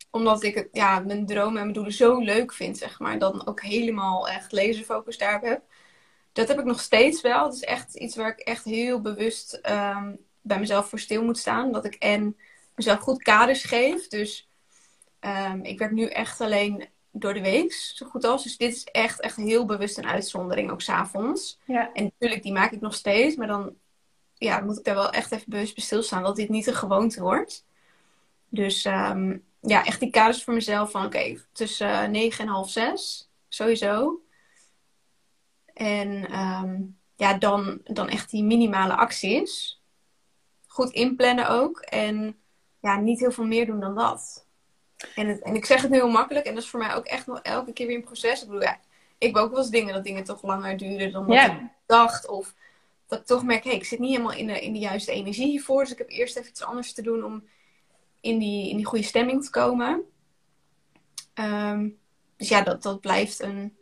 [0.09, 3.19] omdat ik het, ja, mijn dromen en mijn doelen zo leuk vind, zeg maar.
[3.19, 5.61] Dan ook helemaal echt laserfocus daarop heb.
[6.31, 7.45] Dat heb ik nog steeds wel.
[7.45, 11.37] Het is echt iets waar ik echt heel bewust ehm, bij mezelf voor stil moet
[11.37, 11.71] staan.
[11.71, 12.37] Dat ik en
[12.75, 14.07] mezelf goed kaders geef.
[14.07, 14.49] Dus
[15.19, 18.43] um, ik werk nu echt alleen door de week, zo goed als.
[18.43, 21.59] Dus dit is echt, echt heel bewust een uitzondering, ook s'avonds.
[21.65, 21.93] Ja.
[21.93, 23.35] En natuurlijk, die maak ik nog steeds.
[23.35, 23.75] Maar dan
[24.33, 26.23] ja, moet ik daar wel echt even bewust bij stilstaan.
[26.23, 27.65] Dat dit niet een gewoonte wordt.
[28.49, 32.69] Dus um, ja, echt die kaders voor mezelf van oké, tussen uh, negen en half
[32.69, 34.21] zes, sowieso.
[35.73, 39.81] En um, ja, dan, dan echt die minimale acties.
[40.67, 41.79] Goed inplannen ook.
[41.79, 42.37] En
[42.81, 44.45] ja, niet heel veel meer doen dan dat.
[45.15, 46.45] En, het, en ik zeg het nu heel makkelijk.
[46.45, 48.41] En dat is voor mij ook echt nog elke keer weer een proces.
[48.41, 48.79] Ik bedoel, ja,
[49.17, 52.27] ik heb ook wel eens dingen dat dingen toch langer duren dan wat ik dacht.
[52.27, 52.53] Of
[53.07, 55.11] dat ik toch merk, hé, hey, ik zit niet helemaal in de, in de juiste
[55.11, 55.81] energie hiervoor.
[55.81, 57.43] Dus ik heb eerst even iets anders te doen om
[58.27, 60.03] in die, in die goede stemming te komen.
[61.33, 61.99] Um,
[62.37, 63.77] dus ja, dat, dat blijft een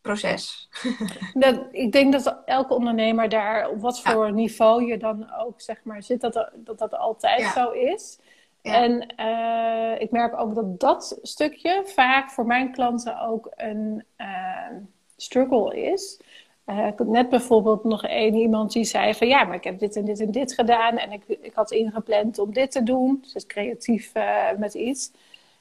[0.00, 0.68] proces.
[1.34, 5.84] dat, ik denk dat elke ondernemer daar, op wat voor niveau je dan ook zeg
[5.84, 8.18] maar zit, dat dat, dat altijd zo is.
[8.62, 8.72] Ja.
[8.72, 14.76] En uh, ik merk ook dat dat stukje vaak voor mijn klanten ook een uh,
[15.16, 16.20] struggle is.
[16.68, 19.78] Uh, ik had net bijvoorbeeld nog één iemand die zei van ja, maar ik heb
[19.78, 23.24] dit en dit en dit gedaan en ik, ik had ingepland om dit te doen.
[23.34, 25.10] Is creatief uh, met iets.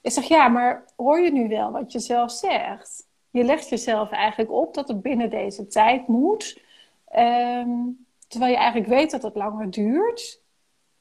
[0.02, 3.08] Ik zeg ja, maar hoor je nu wel wat je zelf zegt?
[3.30, 6.62] Je legt jezelf eigenlijk op dat het binnen deze tijd moet.
[7.16, 10.42] Um, terwijl je eigenlijk weet dat het langer duurt.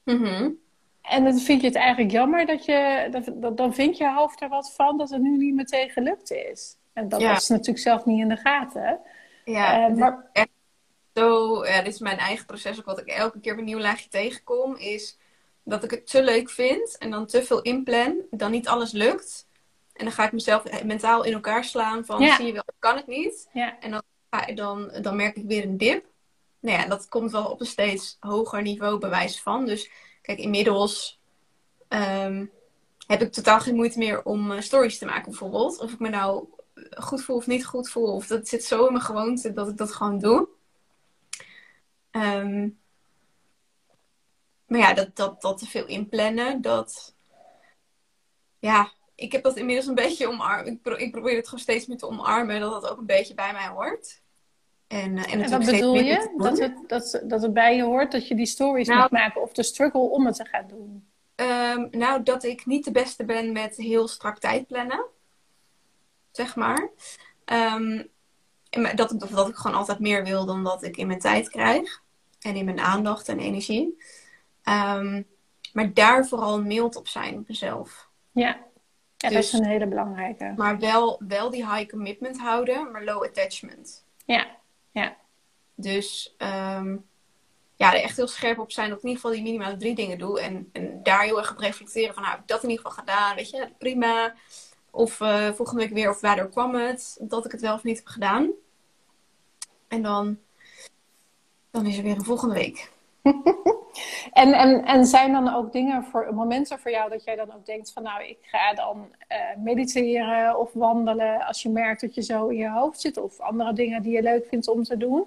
[0.04, 0.58] Mm -hmm.
[1.02, 4.48] En dan vind je het eigenlijk jammer dat je, dat, dan vind je hoofd er
[4.48, 6.76] wat van dat het nu niet meteen gelukt is.
[6.92, 7.36] En dat ja.
[7.36, 9.00] is natuurlijk zelf niet in de gaten.
[9.52, 10.30] Ja, uh, maar...
[10.32, 10.48] echt
[11.14, 13.78] zo, ja, dit is mijn eigen proces ook wat ik elke keer op een nieuw
[13.78, 15.18] laagje tegenkom, is
[15.62, 19.46] dat ik het te leuk vind en dan te veel inplan, dan niet alles lukt.
[19.92, 22.36] En dan ga ik mezelf mentaal in elkaar slaan van, ja.
[22.36, 23.48] zie je wel, kan het niet.
[23.52, 23.80] Ja.
[23.80, 24.02] En dan,
[24.54, 26.04] dan, dan merk ik weer een dip.
[26.60, 29.66] Nou ja, dat komt wel op een steeds hoger niveau bewijs van.
[29.66, 29.90] Dus
[30.22, 31.20] kijk, inmiddels
[31.88, 32.50] um,
[33.06, 35.80] heb ik totaal geen moeite meer om uh, stories te maken bijvoorbeeld.
[35.80, 36.48] Of ik me nou
[36.90, 38.14] goed voel of niet goed voel.
[38.14, 40.48] Of dat zit zo in mijn gewoonte dat ik dat gewoon doe.
[42.10, 42.78] Um,
[44.66, 47.14] maar ja, dat, dat, dat te veel inplannen, dat...
[48.58, 50.68] Ja, ik heb dat inmiddels een beetje omarmd.
[50.68, 52.60] Ik, pro ik probeer het gewoon steeds meer te omarmen.
[52.60, 54.22] Dat dat ook een beetje bij mij hoort.
[54.86, 56.34] En, en, en wat bedoel je?
[56.36, 59.42] Dat het, dat, dat het bij je hoort dat je die stories nou, moet maken
[59.42, 61.06] of de struggle om het te gaan doen?
[61.34, 65.04] Ehm, nou, dat ik niet de beste ben met heel strak tijd plannen.
[66.36, 66.90] Zeg maar.
[67.44, 68.02] Ehm,
[68.94, 72.02] dat, ik, dat ik gewoon altijd meer wil dan dat ik in mijn tijd krijg.
[72.40, 74.02] En in mijn aandacht en energie.
[74.62, 75.22] Ehm,
[75.72, 78.08] maar daar vooral mild op zijn op mezelf.
[78.32, 78.46] Ja,
[79.16, 80.52] ja dat is dus een hele belangrijke.
[80.56, 84.04] Maar wel, wel die high commitment houden, maar low attachment.
[84.24, 84.46] Ja,
[84.90, 85.16] ja.
[85.74, 87.04] Dus um,
[87.76, 89.94] ja, er echt heel scherp op zijn dat ik in ieder geval die minimale drie
[89.94, 90.40] dingen doe.
[90.40, 93.04] En, en daar heel erg op reflecteren van, nou, heb ik dat in ieder geval
[93.04, 93.36] gedaan?
[93.36, 94.34] Weet je, prima.
[94.96, 97.18] Of uh, volgende week weer, of waardoor kwam het?
[97.20, 98.50] Dat ik het wel of niet heb gedaan.
[99.88, 100.38] En dan,
[101.70, 102.90] dan is er weer een volgende week.
[104.32, 107.66] en, en, en zijn dan ook dingen voor momenten voor jou dat jij dan ook
[107.66, 112.22] denkt van nou, ik ga dan uh, mediteren of wandelen als je merkt dat je
[112.22, 115.24] zo in je hoofd zit of andere dingen die je leuk vindt om te doen?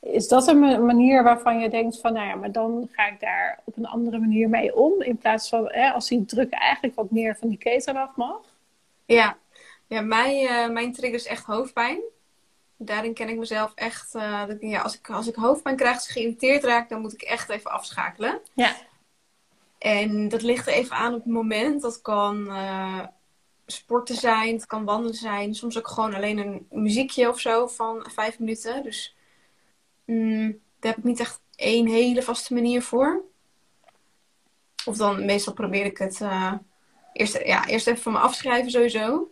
[0.00, 3.60] Is dat een manier waarvan je denkt van nou ja, maar dan ga ik daar
[3.64, 7.10] op een andere manier mee om in plaats van hè, als die druk eigenlijk wat
[7.10, 8.49] meer van die keten af mag?
[9.14, 9.38] Ja,
[9.86, 12.00] ja mijn, uh, mijn trigger is echt hoofdpijn
[12.82, 14.14] daarin ken ik mezelf echt.
[14.14, 17.12] Uh, dat, ja, als, ik, als ik hoofdpijn krijg, als ik geïrriteerd raak, dan moet
[17.12, 18.40] ik echt even afschakelen.
[18.54, 18.76] Ja.
[19.78, 21.82] En dat ligt er even aan op het moment.
[21.82, 23.06] Dat kan uh,
[23.66, 25.54] sporten zijn, het kan wandelen zijn.
[25.54, 28.82] Soms ook gewoon alleen een muziekje of zo van vijf minuten.
[28.82, 29.16] Dus
[30.04, 33.22] mm, daar heb ik niet echt één hele vaste manier voor.
[34.84, 36.20] Of dan meestal probeer ik het
[37.12, 39.30] eerst, ja, eerst even van me afschrijven sowieso.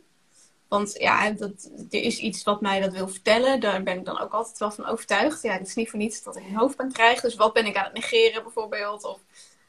[0.68, 3.60] Want ja, dat, er is iets wat mij dat wil vertellen.
[3.60, 5.42] Daar ben ik dan ook altijd wel van overtuigd.
[5.42, 7.20] Ja, het is niet voor niets dat ik een hoofdpijn krijg.
[7.20, 9.04] Dus wat ben ik aan het negeren bijvoorbeeld?
[9.04, 9.20] Of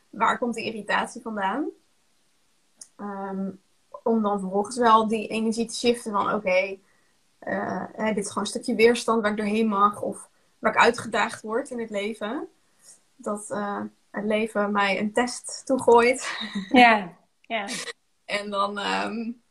[0.10, 1.70] waar komt die irritatie vandaan?
[2.98, 3.62] Um,
[4.04, 6.80] om dan vervolgens wel die energie te shiften van oké, okay,
[7.98, 10.02] uh, dit is gewoon een stukje weerstand waar ik doorheen mag.
[10.02, 12.48] Of waar ik uitgedaagd word in het leven.
[13.16, 16.38] Dat uh, het leven mij een test toegooit.
[16.70, 17.14] Ja,
[17.50, 17.68] ja.
[18.26, 19.42] en dan, um,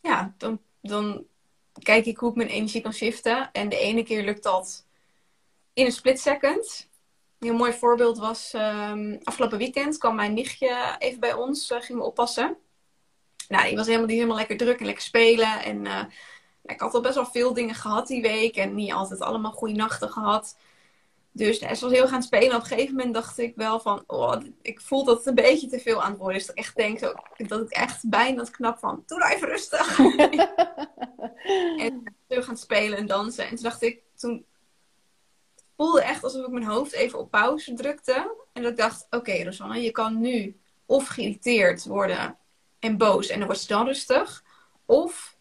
[0.00, 1.26] ja, dan dan
[1.82, 3.52] kijk ik hoe ik mijn energie kan shiften.
[3.52, 4.86] En de ene keer lukt dat
[5.72, 6.88] in een split second.
[7.38, 11.98] Een mooi voorbeeld was um, afgelopen weekend kwam mijn nichtje even bij ons, uh, ging
[11.98, 12.56] me oppassen.
[13.48, 15.62] Nou, die was helemaal, die helemaal lekker druk en lekker spelen.
[15.62, 16.04] En uh,
[16.64, 19.74] ik had al best wel veel dingen gehad die week en niet altijd allemaal goede
[19.74, 20.56] nachten gehad.
[21.38, 22.56] Dus ze was heel gaan spelen.
[22.56, 25.66] Op een gegeven moment dacht ik wel van, oh, ik voel dat het een beetje
[25.66, 26.46] te veel aan het worden is.
[26.46, 29.48] Dat ik echt denk, zo, dat ik echt bijna het knap van, doe nou even
[29.48, 29.98] rustig.
[31.84, 33.44] en terug gaan spelen en dansen.
[33.44, 34.44] En toen dacht ik, toen
[35.76, 38.34] voelde echt alsof ik mijn hoofd even op pauze drukte.
[38.52, 42.38] En dat ik dacht, oké okay, Rosanne, je kan nu of geïrriteerd worden
[42.78, 44.44] en boos en dan word je dan rustig.
[44.86, 45.36] Of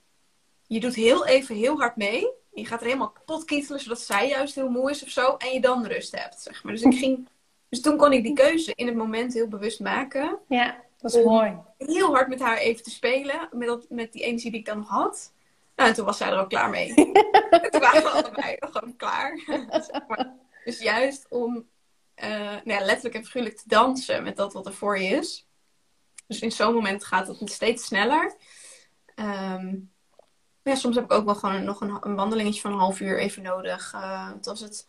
[0.67, 4.27] je doet heel even heel hard mee je gaat er helemaal kapot kietelen, zodat zij
[4.27, 5.35] juist heel moe is of zo.
[5.35, 6.73] En je dan rust hebt, zeg maar.
[6.73, 7.27] Dus, ik ging,
[7.69, 10.39] dus toen kon ik die keuze in het moment heel bewust maken.
[10.47, 11.57] Ja, dat is mooi.
[11.77, 13.49] Heel hard met haar even te spelen.
[13.51, 15.33] Met, dat, met die energie die ik dan nog had.
[15.75, 16.93] Nou, en toen was zij er ook klaar mee.
[16.93, 19.39] toen waren we allebei gewoon klaar.
[20.63, 21.67] Dus juist om
[22.23, 25.47] uh, nou ja, letterlijk en figuurlijk te dansen met dat wat er voor je is.
[26.27, 28.35] Dus in zo'n moment gaat het steeds sneller.
[29.15, 29.91] Um,
[30.67, 33.19] ja, soms heb ik ook wel gewoon nog een, een wandelingetje van een half uur
[33.19, 33.93] even nodig.
[33.95, 34.87] Uh, was het,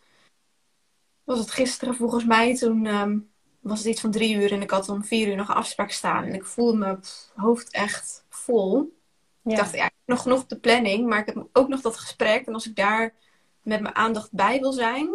[1.23, 2.55] was het gisteren volgens mij.
[2.55, 5.47] Toen um, was het iets van drie uur en ik had om vier uur nog
[5.47, 6.23] een afspraak staan.
[6.23, 6.99] En ik voelde mijn
[7.35, 8.97] hoofd echt vol.
[9.43, 11.81] Ik dacht, ja, ik heb nog genoeg op de planning, maar ik heb ook nog
[11.81, 12.45] dat gesprek.
[12.45, 13.13] En als ik daar
[13.61, 15.09] met mijn aandacht bij wil zijn,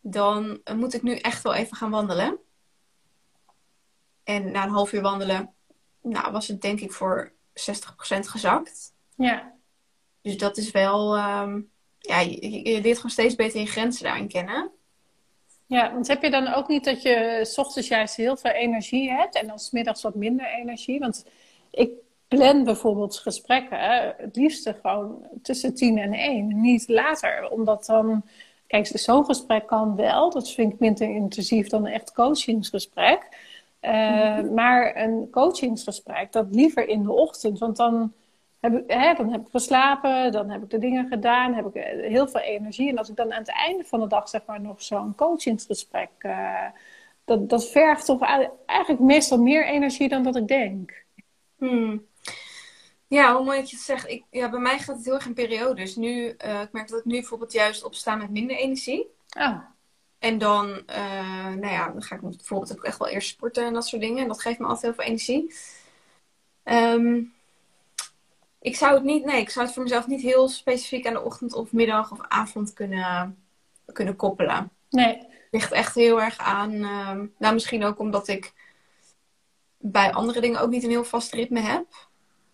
[0.00, 2.38] dan moet ik nu echt wel even gaan wandelen.
[4.24, 5.54] En na een half uur wandelen,
[6.02, 7.62] nou, was het denk ik voor 60%
[8.02, 8.94] gezakt.
[9.20, 9.52] Ja.
[10.22, 14.28] Dus dat is wel, um, ja, je, je, leert gewoon steeds beter je grenzen daarin
[14.28, 14.70] kennen.
[15.66, 19.10] Ja, want heb je dan ook niet dat je s ochtends juist heel veel energie
[19.10, 20.98] hebt en dan smiddags wat minder energie?
[20.98, 21.26] Want
[21.70, 21.90] ik
[22.28, 23.78] plan bijvoorbeeld gesprekken
[24.16, 27.48] het liefste gewoon tussen tien en één, niet later.
[27.50, 28.22] Omdat dan,
[28.66, 33.28] kijk, zo'n gesprek kan wel, dat vind ik minder intensief dan een echt coachingsgesprek.
[33.82, 34.54] Uh, mm-hmm.
[34.54, 38.12] Maar een coachingsgesprek, dat liever in de ochtend, want dan
[38.60, 41.74] heb ik, hè, dan heb ik geslapen, dan heb ik de dingen gedaan, heb ik
[41.74, 42.88] eh, heel veel energie.
[42.88, 46.10] En als ik dan aan het einde van de dag zeg maar nog zo'n coachingsgesprek,
[46.18, 46.66] uh,
[47.24, 48.22] dat, dat vergt toch
[48.66, 51.04] eigenlijk meestal meer energie dan dat ik denk.
[51.56, 52.06] Hmm.
[53.06, 54.08] Ja, hoe mooi dat je het zegt.
[54.08, 55.96] Ik, ja, bij mij gaat het heel erg in periodes.
[55.96, 59.06] Nu, uh, ik merk dat ik nu bijvoorbeeld juist opsta met minder energie.
[59.38, 59.58] Oh.
[60.18, 60.82] En dan,
[61.56, 64.22] nou ja, dan ga ik bijvoorbeeld ook echt wel eerst sporten en dat soort dingen.
[64.22, 65.54] En dat geeft me altijd heel veel energie.
[66.64, 67.32] Um,
[68.60, 71.22] ik zou het niet, nee, ik zou het voor mezelf niet heel specifiek aan de
[71.22, 73.44] ochtend of middag of avond kunnen,
[73.92, 74.70] kunnen koppelen.
[74.90, 75.16] Nee.
[75.16, 78.52] Het ligt echt heel erg aan, uh, nou misschien ook omdat ik
[79.78, 81.86] bij andere dingen ook niet een heel vast ritme heb.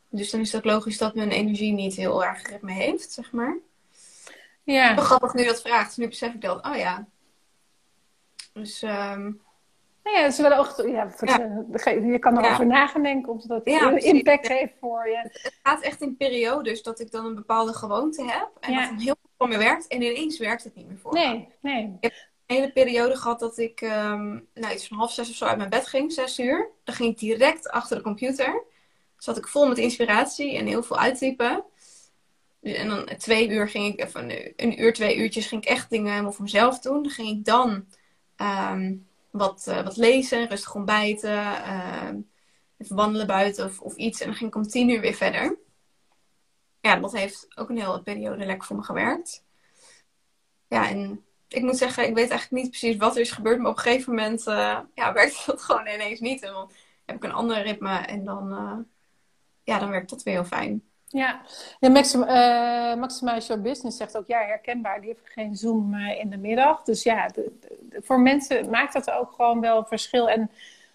[0.09, 3.33] Dus dan is het ook logisch dat mijn energie niet heel erg ritme heeft, zeg
[3.33, 3.57] maar.
[4.63, 4.95] Ja.
[4.95, 5.97] Wel grappig nu dat vraagt.
[5.97, 6.67] Nu besef ik dat.
[6.67, 7.07] Oh ja.
[8.53, 9.33] Dus ehm,
[10.07, 11.29] Nou ja, het is wel ook, ja, voor-
[11.91, 12.73] je kan erover Ja.
[12.73, 15.17] na gaan denken of dat een impact heeft voor je.
[15.17, 18.49] het gaat echt in periodes dat ik dan een bepaalde gewoonte heb.
[18.61, 19.87] En dat dan heel veel voor me werkt.
[19.87, 21.19] En ineens werkt het niet meer voor me.
[21.19, 21.97] Nee, nee.
[22.01, 22.11] een
[22.47, 25.71] hele periode gehad dat ik ehm, nou, iets van half zes of zo uit mijn
[25.71, 26.69] bed ging, zes uur.
[26.85, 28.63] Dan ging ik direct achter de computer.
[29.17, 31.65] Zat ik vol met inspiratie en heel veel uittypen.
[32.63, 35.91] En dan twee uur ging ik, even een, een uur, twee uurtjes ging ik echt
[35.91, 37.03] dingen helemaal voor mezelf doen.
[37.03, 37.87] Dan ging ik dan
[38.37, 38.95] ehm,
[39.37, 42.21] wat, eh, wat lezen, rustig ontbijten, ehm,
[42.79, 44.21] even wandelen buiten of, of iets.
[44.21, 45.59] En dan ging ik om weer verder.
[46.81, 49.45] Ja, dat heeft ook een hele periode lekker voor me gewerkt.
[50.69, 53.59] Ja, en ik moet zeggen, ik weet eigenlijk niet precies wat er is gebeurd.
[53.59, 56.43] Maar op een gegeven moment eh, ja, werkte dat gewoon ineens niet.
[56.43, 56.71] En dan
[57.05, 58.79] heb ik een ander ritme en dan, eh,
[59.63, 60.91] ja, dan werkt dat weer heel fijn.
[61.17, 61.41] Ja,
[61.81, 66.21] ja Maxim, eh, Maximize Your Business zegt ook, ja, herkenbaar, die heeft geen Zoom eh,
[66.21, 66.83] in de middag.
[66.83, 70.29] Dus ja, de- de- voor mensen maakt dat ook gewoon wel verschil.
[70.31, 70.51] En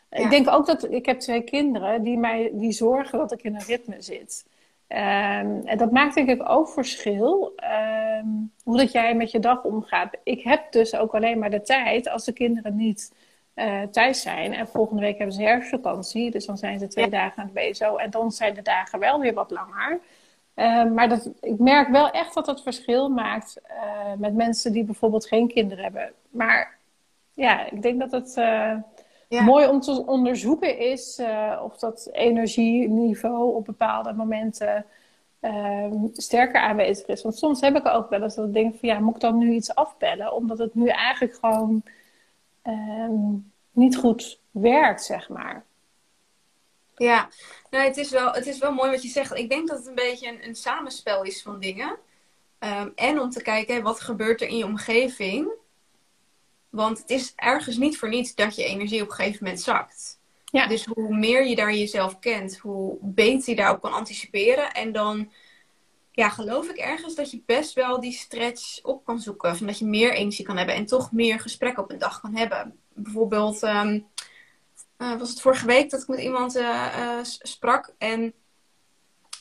[0.09, 0.17] Ja.
[0.17, 3.55] ik denk ook dat, ik heb twee kinderen die mij, die zorgen dat ik in
[3.55, 4.45] een ritme zit.
[4.87, 8.25] Ehm, en dat maakt denk ik ook verschil, ehm,
[8.63, 10.09] hoe dat jij met je dag omgaat.
[10.23, 13.13] Ik heb dus ook alleen maar de tijd als de kinderen niet
[13.61, 14.53] eh, thuis zijn.
[14.53, 17.95] En volgende week hebben ze herfstvakantie, dus dan zijn ze twee dagen aan het BSO.
[17.95, 19.99] En dan zijn de dagen wel weer wat langer.
[20.53, 24.83] Eh, maar dat, ik merk wel echt dat het verschil maakt eh, met mensen die
[24.83, 26.13] bijvoorbeeld geen kinderen hebben.
[26.29, 26.77] Maar
[27.33, 28.73] ja, ik denk dat het eh,
[29.27, 29.41] Ja.
[29.41, 31.21] mooi om te onderzoeken is
[31.63, 34.85] of dat energieniveau op bepaalde momenten
[35.39, 37.21] ehm, sterker aanwezig is.
[37.21, 39.37] Want soms heb ik ook wel eens dat ik denk van ja, moet ik dan
[39.37, 40.33] nu iets afbellen?
[40.33, 41.83] Omdat het nu eigenlijk gewoon
[42.61, 43.33] ehm,
[43.71, 45.65] niet goed werkt, zeg maar.
[46.95, 47.29] Ja,
[47.69, 49.35] nou, het, is wel, het is wel mooi wat je zegt.
[49.35, 51.97] Ik denk dat het een beetje een, een samenspel is van dingen.
[52.59, 55.51] Ehm, en om te kijken, wat gebeurt er in je omgeving?
[56.69, 60.19] Want het is ergens niet voor niets dat je energie op een gegeven moment zakt.
[60.45, 60.67] Ja.
[60.67, 64.71] Dus hoe meer je daar jezelf kent, hoe beter je daarop kan anticiperen.
[64.71, 65.31] En dan
[66.11, 69.57] ja, geloof ik ergens dat je best wel die stretch op kan zoeken.
[69.57, 72.35] Van dat je meer energie kan hebben en toch meer gesprekken op een dag kan
[72.35, 72.79] hebben.
[72.93, 73.99] Bijvoorbeeld, ehm,
[74.97, 77.93] eh, was het vorige week dat ik met iemand eh, eh, sprak.
[77.97, 78.33] En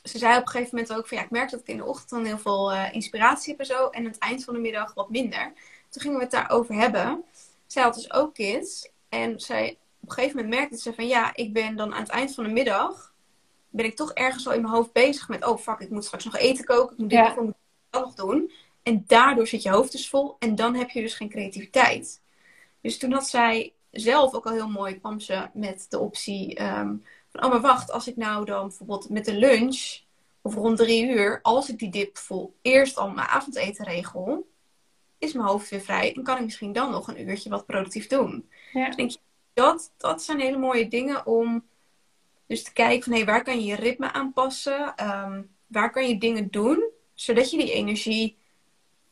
[0.03, 1.85] ze zei op een gegeven moment ook van ja, ik merk dat ik in de
[1.85, 3.87] ochtend dan heel veel inspiratie heb en zo.
[3.89, 5.53] En aan het eind van de middag wat minder.
[5.89, 7.25] Toen gingen we het daarover hebben.
[7.67, 8.91] Zij had dus ook kids.
[9.09, 12.11] En zij, op een gegeven moment merkte ze van ja, ik ben dan aan het
[12.11, 13.15] eind van de middag.
[13.69, 16.25] Ben ik toch ergens al in mijn hoofd bezig met oh fuck, ik moet straks
[16.25, 16.93] nog eten koken.
[16.93, 17.35] Ik moet dit Ja.
[17.35, 17.53] nog
[17.91, 18.53] nog doen.
[18.83, 20.37] En daardoor zit je hoofd dus vol.
[20.39, 22.20] En dan heb je dus geen creativiteit.
[22.81, 26.97] Dus toen had zij zelf ook al heel mooi, kwam ze met de optie ehm,
[27.29, 30.01] van, oh maar wacht, als ik nou dan bijvoorbeeld met de lunch
[30.43, 34.49] of rond drie uur, als ik die dip voel, eerst al mijn avondeten regel,
[35.19, 38.07] is mijn hoofd weer vrij en kan ik misschien dan nog een uurtje wat productief
[38.07, 38.49] doen.
[38.73, 38.87] Ja.
[38.87, 39.19] Dus denk je,
[39.53, 41.69] dat, dat zijn hele mooie dingen om
[42.47, 44.95] dus te kijken van, hé, waar kan je je ritme aanpassen?
[44.97, 48.39] Ehm, waar kan je dingen doen, zodat je die energie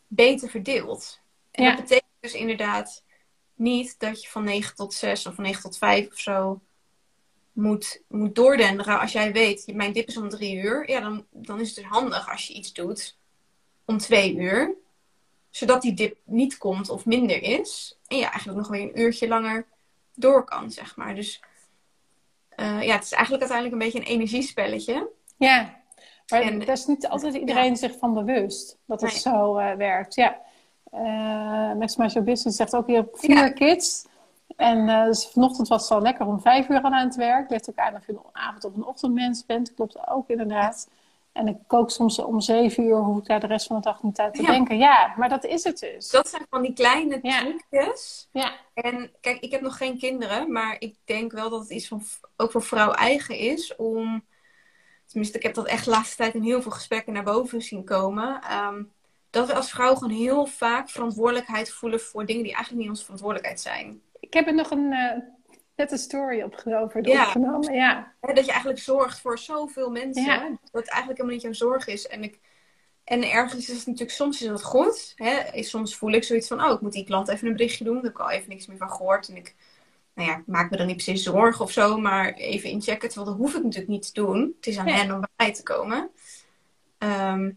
[0.07, 1.21] beter verdeelt?
[1.51, 1.71] En Ja.
[1.71, 3.05] dat betekent dus inderdaad
[3.59, 6.61] niet dat je van 9 tot 6 of van 9 tot 5 of zo
[7.53, 9.01] moet, moet doordenderen.
[9.01, 11.85] Als jij weet, mijn dip is om drie uur, ja, dan, dan is het dus
[11.87, 13.17] handig als je iets doet
[13.85, 14.75] om twee uur.
[15.51, 17.99] Zodat die dip niet komt of minder is.
[18.07, 19.67] En je eigenlijk nog weer een uurtje langer
[20.15, 21.15] door kan, zeg maar.
[21.15, 21.41] Dus
[22.49, 25.09] eh, ja, het is eigenlijk uiteindelijk een beetje een energiespelletje.
[25.37, 25.81] Ja,
[26.29, 29.21] maar En- daar is niet altijd iedereen zich van bewust dat het Nee.
[29.21, 30.15] zo eh, werkt.
[30.15, 30.41] Ja.
[30.91, 33.49] Eh Maximize Your Business zegt ook, hebt vier Ja.
[33.51, 34.07] kids.
[34.57, 37.51] En eh, dus vanochtend was het al lekker om vijf uur al aan het werk.
[37.51, 39.75] Ligt ook aan of je een avond- of een ochtendmens bent.
[39.75, 40.89] Klopt ook inderdaad.
[41.33, 44.03] En ik kook soms om zeven uur, hoef ik daar de rest van de dag
[44.03, 44.49] niet aan te Ja.
[44.51, 44.79] denken.
[44.79, 46.11] Ja, maar dat is het dus.
[46.11, 47.39] Dat zijn van die kleine Ja.
[47.41, 48.29] trucjes.
[48.33, 51.89] Ja, En kijk, ik heb nog geen kinderen, maar ik denk wel dat het iets
[51.89, 52.03] van
[52.37, 54.25] ook voor vrouw eigen is om.
[55.07, 57.85] Tenminste, ik heb dat echt de laatste tijd in heel veel gesprekken naar boven zien
[57.85, 58.41] komen.
[58.43, 58.83] ehm,
[59.39, 63.03] dat we als vrouw gewoon heel vaak verantwoordelijkheid voelen voor dingen die eigenlijk niet onze
[63.05, 64.01] verantwoordelijkheid zijn.
[64.21, 65.19] ik heb er nog een eh,
[65.77, 67.25] nette story op, over Ja.
[67.27, 67.75] opgenomen.
[67.75, 68.13] Ja.
[68.21, 70.23] Dat je eigenlijk zorgt voor zoveel mensen.
[70.25, 70.39] Ja.
[70.49, 72.07] Dat het eigenlijk helemaal niet jouw zorg is.
[72.07, 72.41] En, ik,
[73.05, 75.13] en ergens is het natuurlijk, soms is dat goed.
[75.17, 75.63] Hè?
[75.63, 77.95] Soms voel ik zoiets van, oh, ik moet die klant even een berichtje doen.
[77.95, 79.29] Daar heb ik al even niks meer van gehoord.
[79.29, 79.55] En ik,
[80.15, 81.99] nou ja, ik maak me dan niet precies zorgen of zo.
[81.99, 83.09] Maar even inchecken.
[83.09, 84.55] Terwijl dat hoef ik natuurlijk niet te doen.
[84.57, 84.95] Het is aan Ja.
[84.95, 86.11] hen om bij mij te komen.
[86.99, 87.51] Ehm,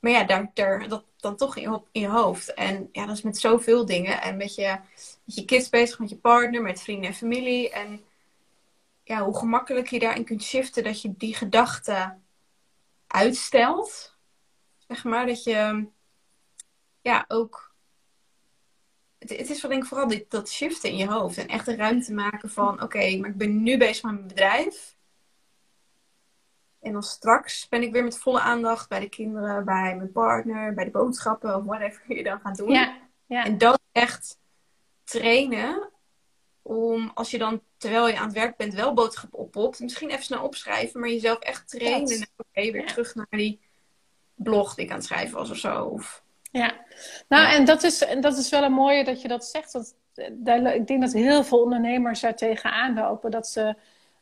[0.00, 2.54] maar ja, daar, daar, dat dan toch in je, in je hoofd.
[2.54, 4.22] En ja, dat is met zoveel dingen.
[4.22, 4.78] En met je,
[5.24, 7.70] met je kids bezig, met je partner, met vrienden en familie.
[7.70, 8.04] En
[9.04, 12.22] ja, hoe gemakkelijk je daarin kunt shiften dat je die gedachten
[13.06, 14.16] uitstelt.
[14.88, 15.86] Zeg maar dat je
[17.00, 17.74] ja ook.
[19.18, 21.66] Het, het is wel denk ik vooral dit, dat shiften in je hoofd en echt
[21.66, 24.98] de ruimte maken van oké, maar ik ben nu bezig met mijn bedrijf.
[26.80, 30.74] En dan straks ben ik weer met volle aandacht bij de kinderen, bij mijn partner,
[30.74, 32.70] bij de boodschappen of whatever je dan gaat doen.
[32.70, 33.44] Ja, ja.
[33.44, 34.38] En dat echt
[35.04, 35.88] trainen
[36.62, 40.24] om als je dan terwijl je aan het werk bent wel boodschap oppopt, misschien even
[40.24, 42.10] snel opschrijven, maar jezelf echt trainen.
[42.10, 42.86] En oké, weer Ja.
[42.86, 43.60] terug naar die
[44.34, 45.84] blog die ik aan het schrijven was of zo.
[45.84, 46.22] Of,
[46.52, 46.84] Ja,
[47.28, 49.72] nou en dat is, en dat is wel een mooie dat je dat zegt.
[49.72, 49.94] Dat,
[50.32, 53.30] daar, ik denk dat heel veel ondernemers daar tegenaan lopen.
[53.30, 53.74] Dat ze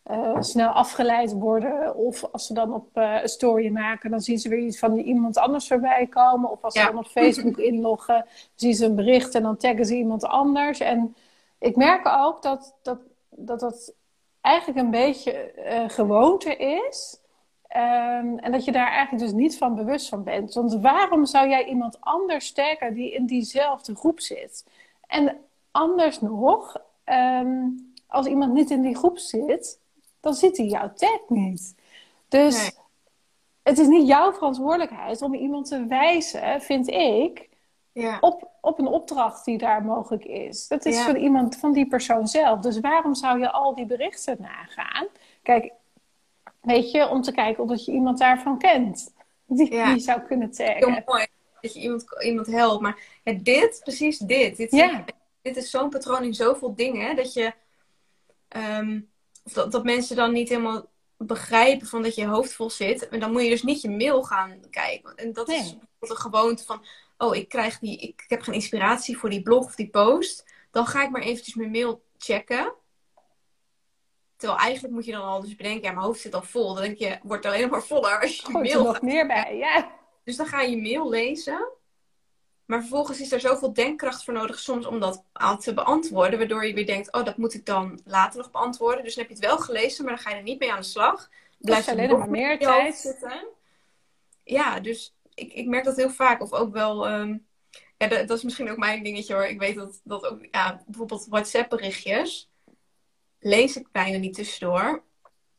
[0.09, 1.97] eh, snel afgeleid worden.
[1.97, 4.97] Of als ze dan op eh, een story maken, dan zien ze weer iets van
[4.97, 6.51] iemand anders voorbij komen.
[6.51, 9.95] Of als ze dan op Facebook inloggen, zien ze een bericht en dan taggen ze
[9.95, 10.81] iemand anders.
[10.81, 11.17] En
[11.59, 12.99] ik merk ook dat dat,
[13.31, 13.95] dat, dat
[14.41, 17.21] eigenlijk een beetje eh, gewoonte is.
[17.67, 20.55] Ehm, en dat je daar eigenlijk dus niet van bewust van bent.
[20.55, 24.67] Want waarom zou jij iemand anders taggen die in diezelfde groep zit?
[25.07, 25.37] En
[25.71, 27.67] anders nog, ehm,
[28.07, 29.81] als iemand niet in die groep zit,
[30.21, 31.75] dan ziet hij jouw tag niet.
[32.29, 32.71] Dus Nee.
[33.63, 37.49] het is niet jouw verantwoordelijkheid om iemand te wijzen, vind ik,
[37.93, 38.19] ja.
[38.21, 40.69] op, op een opdracht die daar mogelijk is.
[40.69, 41.05] Dat is Ja.
[41.05, 42.61] van iemand, van die persoon zelf.
[42.61, 45.07] Dus waarom zou je al die berichten nagaan?
[45.43, 45.73] Kijk,
[46.61, 49.13] weet je, om te kijken of dat je iemand daarvan kent.
[49.47, 49.93] Die, Ja.
[49.93, 51.03] die zou kunnen heel taggen.
[51.07, 51.27] mooi
[51.61, 52.83] dat je iemand, iemand helpt.
[52.83, 52.99] Maar
[53.43, 54.57] dit, precies dit.
[54.57, 54.71] Dit,
[55.43, 57.17] dit is zo'n patroon in zoveel dingen.
[57.17, 57.53] Dat je.
[58.49, 59.01] ehm,
[59.49, 63.09] of dat, dat mensen dan niet helemaal begrijpen van dat je hoofd vol zit.
[63.09, 65.15] En dan moet je dus niet je mail gaan kijken.
[65.15, 65.63] En dat is Nee.
[65.79, 66.85] bijvoorbeeld een gewoonte van.
[67.19, 67.99] Oh, ik krijg die.
[67.99, 70.45] Ik, heb geen inspiratie voor die blog of die post.
[70.71, 72.75] Dan ga ik maar eventjes mijn mail checken.
[74.37, 76.75] Terwijl eigenlijk moet je dan al dus bedenken, ja, mijn hoofd zit al vol.
[76.75, 79.27] Dan denk je, wordt alleen maar voller als je je Gooit er mail nog meer
[79.27, 79.93] bij, ja.
[80.25, 81.69] dus dan ga je je mail lezen.
[82.69, 86.39] Maar vervolgens is er zoveel denkkracht voor nodig soms om dat aan te beantwoorden.
[86.39, 89.05] Waardoor je weer denkt, oh, dat moet ik dan later nog beantwoorden.
[89.05, 90.81] Dus dan heb je het wel gelezen, maar dan ga je er niet mee aan
[90.81, 91.31] de slag.
[91.59, 92.95] Blijft je er alleen maar meer tijd.
[92.95, 93.47] zitten.
[94.45, 96.43] Ja, dus ik, ik merk dat heel vaak.
[96.43, 97.37] Of ook wel, ehm,
[97.99, 99.47] ja, dat, dat is misschien ook mijn dingetje hoor.
[99.47, 102.51] Ik weet dat, dat ook, ja, bijvoorbeeld WhatsApp berichtjes.
[103.39, 105.03] Lees ik bijna niet tussendoor.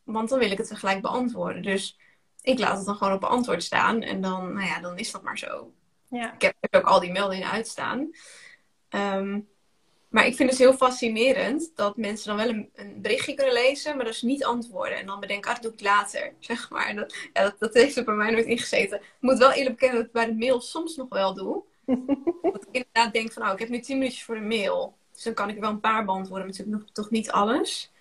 [0.03, 1.62] Want dan wil ik het tegelijk beantwoorden.
[1.62, 1.97] Dus
[2.41, 4.01] ik laat het dan gewoon op beantwoord staan.
[4.01, 5.74] En dan, nou ja, dan is dat maar zo.
[6.10, 6.34] Ja.
[6.34, 8.10] Ik heb ook al die meldingen uitstaan.
[8.89, 9.39] Ehm,
[10.10, 13.95] maar ik vind het heel fascinerend dat mensen dan wel een, een berichtje kunnen lezen,
[13.95, 14.97] maar dus niet antwoorden.
[14.97, 16.88] En dan bedenken, ah, dat doe ik later, zeg maar.
[16.88, 18.97] En Dat, ja, dat, dat heeft er bij mij nooit ingezeten.
[18.97, 21.64] Ik moet wel eerlijk bekennen dat ik bij de mail soms nog wel doe.
[22.41, 24.97] dat ik inderdaad denk van, nou, ik heb nu 10 minuutjes voor de mail.
[25.14, 27.91] Dus dan kan ik wel een paar beantwoorden, maar natuurlijk nog, toch niet alles.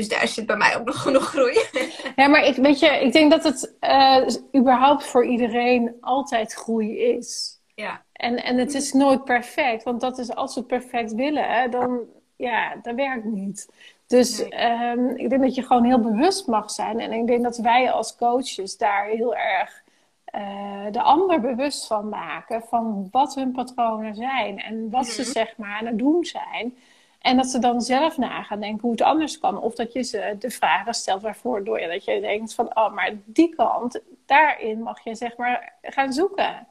[0.00, 1.58] Dus daar zit bij mij ook nog genoeg groei.
[2.16, 4.26] Ja, maar ik, weet je, ik denk dat het eh,
[4.56, 7.58] überhaupt voor iedereen altijd groei is.
[7.74, 11.70] ja, En, en het is nooit perfect, want dat is als we het perfect willen,
[11.70, 12.00] dan
[12.36, 13.68] ja, dat werkt niet.
[14.06, 14.48] Dus Nee.
[14.50, 17.00] ehm, ik denk dat je gewoon heel bewust mag zijn.
[17.00, 19.82] En ik denk dat wij als coaches daar heel erg
[20.24, 22.62] eh, de ander bewust van maken.
[22.68, 25.30] Van wat hun patronen zijn en wat ze Mhm.
[25.30, 26.74] zeg maar aan het doen zijn.
[27.20, 29.60] En dat ze dan zelf na gaan denken hoe het anders kan.
[29.60, 32.92] Of dat je ze de vragen stelt waarvoor door je dat je denkt van oh,
[32.94, 36.66] maar die kant, daarin mag je zeg maar gaan zoeken.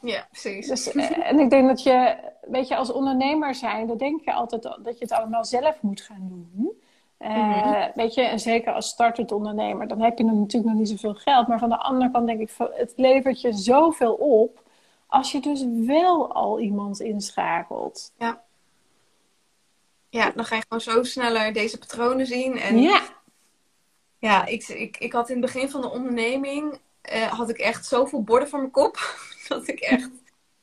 [0.00, 0.66] ja, precies.
[0.68, 4.32] Dus, eh, en ik denk dat je, weet je, als ondernemer zijn, dan denk je
[4.32, 6.72] altijd dat je het allemaal zelf moet gaan doen.
[7.18, 7.90] Eh, Mhm.
[7.94, 11.48] Weet je, en zeker als startend ondernemer, dan heb je natuurlijk nog niet zoveel geld.
[11.48, 14.62] Maar van de andere kant denk ik, het levert je zoveel op
[15.06, 18.12] als je dus wel al iemand inschakelt.
[18.18, 18.42] Ja,
[20.10, 22.58] dan ga je gewoon zo sneller deze patronen zien.
[22.58, 23.02] En Ja,
[24.18, 27.86] Ja, ik, ik, ik had in het begin van de onderneming eh, had ik echt
[27.86, 29.16] zoveel borden voor mijn kop.
[29.48, 30.10] dat ik echt,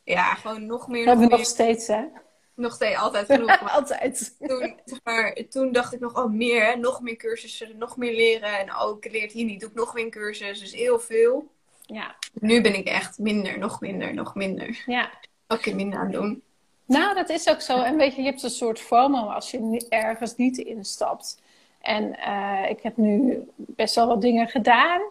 [0.03, 1.05] ja, gewoon nog meer.
[1.05, 2.01] hebben we nog, nog steeds, hè?
[2.01, 2.11] meer,
[2.53, 3.47] nog steeds altijd genoeg.
[3.47, 4.35] Maar Altijd.
[4.39, 8.59] toen, maar, toen dacht ik nog, oh meer, hè, nog meer cursussen, nog meer leren.
[8.59, 10.59] En oh, ik leer het hier niet, doe ik nog weer een cursus.
[10.59, 11.53] Dus heel veel.
[11.81, 14.83] Ja, Nu ben ik echt minder, nog minder, nog minder.
[14.85, 15.11] ja.
[15.47, 16.43] Ook minder aan doen.
[16.86, 17.81] Nou, dat is ook zo.
[17.81, 21.41] En weet je, je hebt een soort FOMO als je ergens niet instapt.
[21.81, 25.01] En eh, ik heb nu best wel wat dingen gedaan.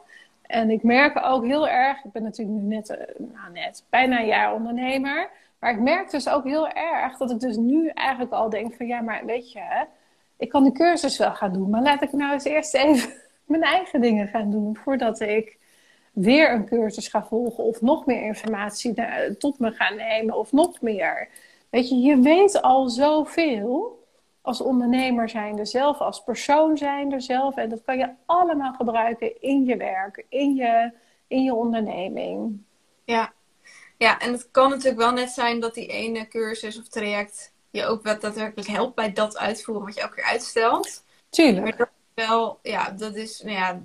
[0.42, 4.20] En ik merk ook heel erg, ik ben natuurlijk nu net, eh, nou net, bijna
[4.20, 5.30] een jaar ondernemer.
[5.58, 8.86] Maar ik merk dus ook heel erg dat ik dus nu eigenlijk al denk van
[8.86, 9.86] ja, maar weet je,
[10.36, 11.70] ik kan de cursus wel gaan doen.
[11.70, 13.12] Maar laat ik nou eens eerst even
[13.44, 15.58] mijn eigen dingen gaan doen voordat ik
[16.12, 20.52] weer een cursus ga volgen of nog meer informatie na- tot me ga nemen of
[20.52, 21.28] nog meer.
[21.74, 24.02] Weet je, je weet al zoveel.
[24.40, 27.56] als ondernemer zijnde zelf, als persoon zijnde zelf.
[27.56, 30.92] En dat kan je allemaal gebruiken in je werk, in je,
[31.26, 32.62] in je onderneming.
[33.04, 33.32] Ja.
[33.96, 37.84] ja, en het kan natuurlijk wel net zijn dat die ene cursus of traject je
[37.86, 41.04] ook wel daadwerkelijk helpt bij dat uitvoeren wat je elke keer uitstelt.
[41.28, 41.62] Tuurlijk.
[41.64, 43.82] Maar dat is wel, ja, dat is, nou ja,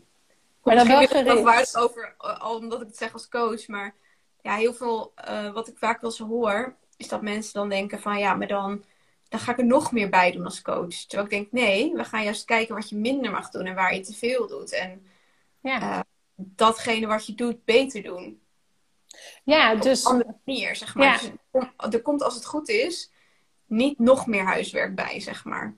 [0.63, 1.41] Maar dan wel wat gericht.
[1.41, 3.95] waard over, al omdat ik het zeg als coach, maar
[4.41, 7.99] ja, heel veel eh, wat ik vaak wel eens hoor, is dat mensen dan denken
[7.99, 8.83] van ja, maar dan,
[9.29, 10.95] dan ga ik er nog meer bij doen als coach.
[10.95, 13.93] Terwijl ik denk, nee, we gaan juist kijken wat je minder mag doen en waar
[13.95, 14.71] je te veel doet.
[14.73, 15.07] En
[15.61, 15.99] Ja, eh,
[16.35, 18.41] datgene wat je doet, beter doen.
[19.43, 21.05] ja Op dus een andere manier, zeg maar.
[21.05, 21.13] Ja.
[21.17, 23.11] Dus er komt- er komt, als het goed is,
[23.65, 25.75] niet nog meer huiswerk bij, zeg maar.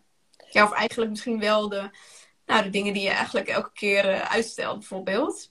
[0.50, 1.90] Ja, of eigenlijk misschien wel de,
[2.46, 5.51] nou, de dingen die je eigenlijk elke keer eh, uitstelt, bijvoorbeeld.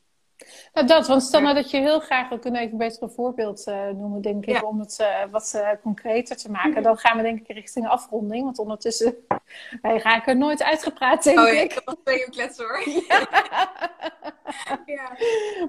[0.75, 3.67] Nou, dat, want stel nou dat je heel graag, we kunnen even beter een voorbeeld
[3.67, 4.61] eh, noemen, denk ik, Ja.
[4.61, 6.83] om het eh, wat eh, concreter te maken.
[6.83, 9.15] Dan gaan we denk ik richting afronding, want ondertussen
[9.83, 11.83] wij raken nooit uitgepraat, denk Oh ja, ik.
[12.05, 12.89] twee uur kletsen hoor.
[13.09, 13.29] Ja.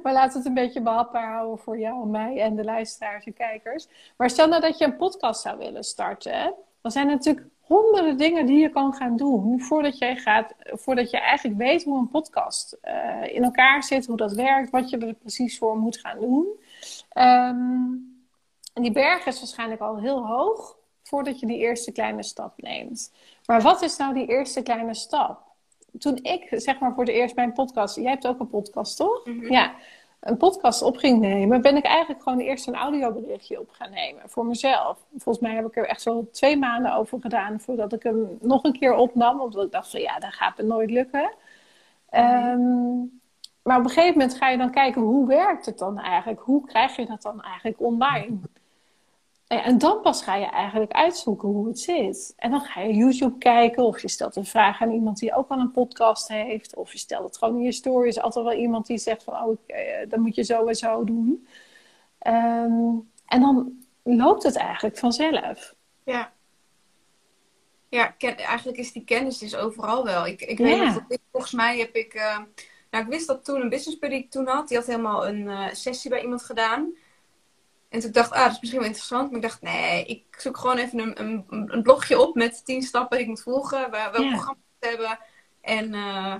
[0.03, 3.33] Maar laten we het een beetje behapbaar houden voor jou, mij en de luisteraars en
[3.33, 3.87] kijkers.
[4.17, 6.49] Maar stel nou dat je een podcast zou willen starten, hè,
[6.81, 11.11] dan zijn er natuurlijk honderden dingen die je kan gaan doen voordat je, gaat, voordat
[11.11, 14.97] je eigenlijk weet hoe een podcast eh, in elkaar zit, hoe dat werkt, wat je
[14.97, 16.45] er precies voor moet gaan doen.
[17.09, 17.91] Ehm,
[18.73, 23.13] en die berg is waarschijnlijk al heel hoog voordat je die eerste kleine stap neemt.
[23.45, 25.41] Maar wat is nou die eerste kleine stap?
[25.99, 29.25] Toen ik zeg maar voor de eerst mijn podcast, jij hebt ook een podcast toch?
[29.25, 29.51] Mhm.
[29.51, 29.73] Ja,
[30.21, 34.29] een podcast op ging nemen, ben ik eigenlijk gewoon eerst een audioberichtje op gaan nemen
[34.29, 34.99] voor mezelf.
[35.17, 38.63] Volgens mij heb ik er echt zo twee maanden over gedaan voordat ik hem nog
[38.63, 41.33] een keer opnam, omdat ik dacht van ja, dat gaat me nooit lukken.
[42.09, 42.97] Ehm,
[43.63, 46.41] maar op een gegeven moment ga je dan kijken hoe werkt het dan eigenlijk?
[46.41, 48.39] Hoe krijg je dat dan eigenlijk online?
[49.51, 52.33] Ja, en dan pas ga je eigenlijk uitzoeken hoe het zit.
[52.37, 55.49] En dan ga je YouTube kijken of je stelt een vraag aan iemand die ook
[55.49, 56.75] al een podcast heeft.
[56.75, 58.01] Of je stelt het gewoon in je story.
[58.01, 60.75] Er is altijd wel iemand die zegt van, oh, eh, dat moet je zo en
[60.75, 61.47] zo doen.
[62.19, 62.93] Ehm,
[63.25, 65.73] en dan loopt het eigenlijk vanzelf.
[66.03, 66.33] Ja.
[67.89, 70.25] Ja, ken- eigenlijk is die kennis dus overal wel.
[70.27, 70.77] Ik, ik weet
[71.09, 72.13] dat volgens mij heb ik...
[72.13, 72.39] eh,
[72.91, 75.47] nou, ik wist dat toen een business buddy ik toen had, die had helemaal een
[75.49, 76.93] eh, sessie bij iemand gedaan.
[77.91, 79.27] En toen dacht ik, ah, dat is misschien wel interessant.
[79.27, 82.81] Maar ik dacht, nee, ik zoek gewoon even een, een, een blogje op met tien
[82.81, 83.91] stappen die ik moet volgen.
[83.91, 84.29] Waar, welk Ja.
[84.31, 85.19] programma moet hebben.
[85.61, 86.35] En eh,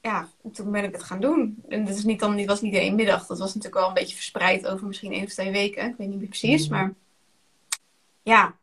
[0.00, 1.62] ja, toen ben ik het gaan doen.
[1.68, 3.26] En dat is niet dan, dit was niet één middag.
[3.26, 5.88] Dat was natuurlijk wel een beetje verspreid over misschien één of twee weken.
[5.88, 6.94] Ik weet niet meer precies, maar
[8.22, 8.56] ja.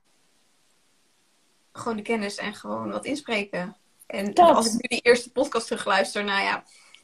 [1.71, 3.75] Gewoon de kennis en gewoon wat inspreken.
[4.07, 4.55] En Dat.
[4.55, 6.63] als ik nu die eerste podcast terugluister, nou ja,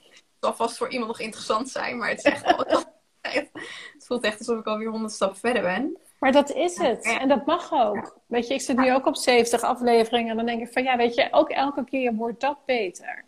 [0.10, 2.66] het zal vast voor iemand nog interessant zijn, maar het is echt wel,
[3.34, 5.98] het voelt echt alsof ik alweer honderd stappen verder ben.
[6.20, 7.18] Maar dat is het.
[7.20, 8.18] En dat mag ook.
[8.28, 10.30] Weet je, ik zit nu ook op 70 afleveringen.
[10.32, 13.26] En dan denk ik van, ja, weet je, ook elke keer wordt dat beter.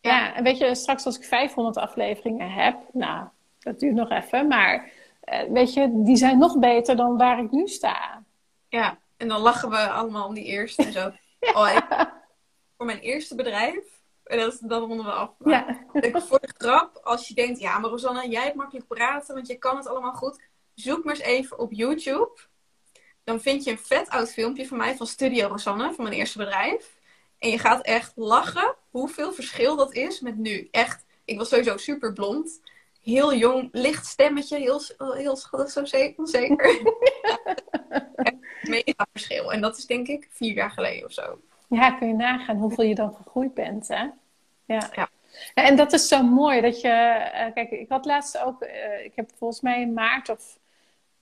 [0.00, 0.34] Ja, Ja.
[0.34, 3.26] en weet je, straks als ik 500 afleveringen heb, nou,
[3.58, 4.46] dat duurt nog even.
[4.48, 8.22] Maar eh, weet je, die zijn nog beter dan waar ik nu sta.
[8.68, 11.10] Ja, en dan lachen we allemaal om die eerste en zo.
[11.54, 12.08] Oh, ik-
[12.76, 13.84] voor mijn eerste bedrijf,
[14.30, 15.30] en dat, is- dan ronden we af.
[15.38, 18.86] Maar Ja, ik- voor de grap, als je denkt, ja, maar Rosanne, jij hebt makkelijk
[18.88, 20.40] praten, want je kan het allemaal goed.
[20.74, 22.38] Zoek maar eens even op YouTube.
[23.24, 26.38] Dan vind je een vet oud filmpje van mij van Studio Rosanne, van mijn eerste
[26.38, 26.98] bedrijf.
[27.38, 30.68] En je gaat echt lachen hoeveel verschil dat is met nu.
[30.70, 32.60] Echt, ik was sowieso super blond.
[33.02, 36.28] Heel jong, licht stemmetje, heel, heel, heel zo zeker.
[36.28, 36.66] zeker.
[38.16, 39.52] Echt mega verschil.
[39.52, 41.40] En dat is denk ik vier jaar geleden of zo.
[41.68, 44.06] ja, kun je nagaan hoeveel je dan gegroeid bent, hè?
[44.74, 44.88] Ja.
[44.94, 45.08] Ja.
[45.54, 49.04] Ja, En dat is zo mooi dat je, eh, kijk, ik had laatst ook, eh,
[49.04, 50.58] ik heb volgens mij in maart of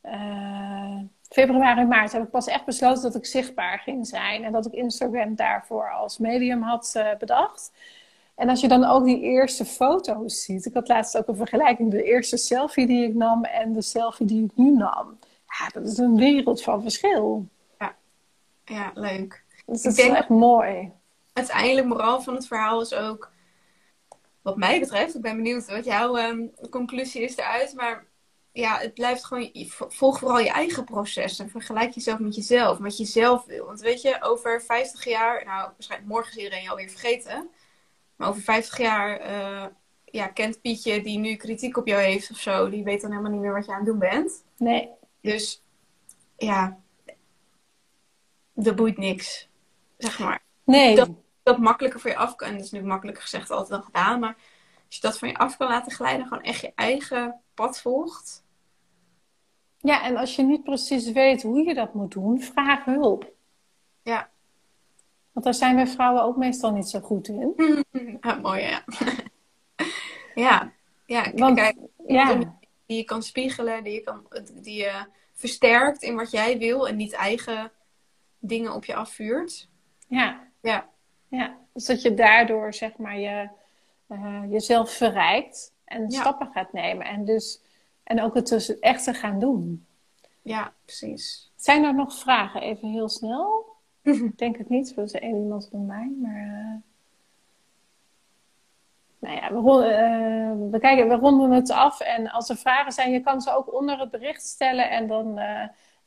[0.01, 4.67] eh, februari, maart heb ik pas echt besloten dat ik zichtbaar ging zijn en dat
[4.67, 7.73] ik Instagram daarvoor als medium had bedacht.
[8.35, 11.91] En als je dan ook die eerste foto's ziet, ik had laatst ook een vergelijking,
[11.91, 15.19] de eerste selfie die ik nam en de selfie die ik nu nam.
[15.59, 17.47] Ja, dat is een wereld van verschil.
[18.65, 19.45] Ja, leuk.
[19.67, 20.91] Dus Ik dat is denk- wel echt mooi.
[21.33, 23.31] uiteindelijk moraal van het verhaal is ook,
[24.43, 28.07] wat mij betreft, ik ben benieuwd wat jouw ehm, conclusie is eruit, maar
[28.53, 32.97] ja, het blijft gewoon, volg vooral je eigen proces en vergelijk jezelf met jezelf, wat
[32.97, 33.67] je zelf wil.
[33.67, 37.51] Want weet je, over 50 jaar, nou waarschijnlijk morgen is iedereen je alweer vergeten,
[38.17, 39.67] maar over 50 jaar eh,
[40.05, 43.33] ja, kent Pietje die nu kritiek op jou heeft of zo, die weet dan helemaal
[43.33, 44.45] niet meer wat je aan het doen bent.
[44.57, 44.89] Nee,
[45.21, 45.63] Dus
[46.37, 46.79] ja,
[48.53, 49.49] dat boeit niks,
[49.99, 50.97] zeg maar nee.
[50.97, 51.11] Dat-
[51.49, 52.49] dat makkelijker voor je af kan.
[52.49, 54.21] En dat is nu makkelijker gezegd altijd dan gedaan.
[54.21, 54.37] Maar
[54.87, 58.45] als je dat van je af kan laten glijden, gewoon echt je eigen pad volgt.
[59.79, 63.33] Ja, en als je niet precies weet hoe je dat moet doen, vraag hulp.
[64.03, 64.31] Ja,
[65.33, 67.55] Want daar zijn wij vrouwen ook meestal niet zo goed in.
[68.43, 68.85] Mooi, ja.
[70.35, 70.73] ja,
[71.07, 71.33] ja.
[71.35, 71.77] Want, kijk,
[72.07, 76.89] ja, die je kan spiegelen, die je, kan, die je versterkt in wat jij wil
[76.89, 77.73] en niet eigen
[78.39, 79.69] dingen op je afvuurt.
[80.09, 80.89] ja, Ja,
[81.29, 81.57] ja.
[81.73, 83.49] Dus dat je daardoor zeg maar je,
[84.07, 86.21] eh, jezelf verrijkt en Ja.
[86.21, 87.07] stappen gaat nemen.
[87.07, 87.61] En, dus,
[88.05, 89.87] en ook het dus echt te gaan doen.
[90.43, 91.51] ja, precies.
[91.57, 92.63] Zijn er nog vragen?
[92.63, 93.67] Even heel snel.
[94.03, 96.13] Ik denk het niet, is één iemand bij mij.
[96.23, 96.75] Maar, eh,
[99.19, 102.01] nou ja, we, eh, we, kijken, we ronden het af.
[102.01, 104.91] En als er vragen zijn, je kan ze ook onder het bericht stellen.
[104.91, 105.39] En dan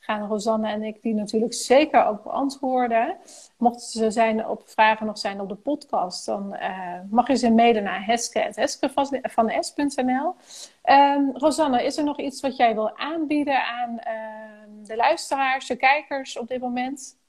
[0.04, 3.18] gaan Rosanne en ik die natuurlijk zeker ook beantwoorden.
[3.58, 7.52] Mochten ze zijn op vragen nog zijn op de podcast, dan eh, mag je ze
[7.52, 10.36] mailen naar heske.heske.van.s.nl.
[10.82, 15.76] Ehm Rosanne, is er nog iets wat jij wil aanbieden aan ehm, de luisteraars, de
[15.76, 17.20] kijkers op dit moment?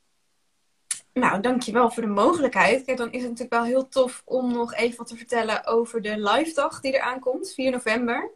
[1.12, 2.84] Nou, dankjewel voor de mogelijkheid.
[2.84, 6.02] Kijk, dan is het natuurlijk wel heel tof om nog even wat te vertellen over
[6.02, 8.30] de live dag die eraan komt, 4 november.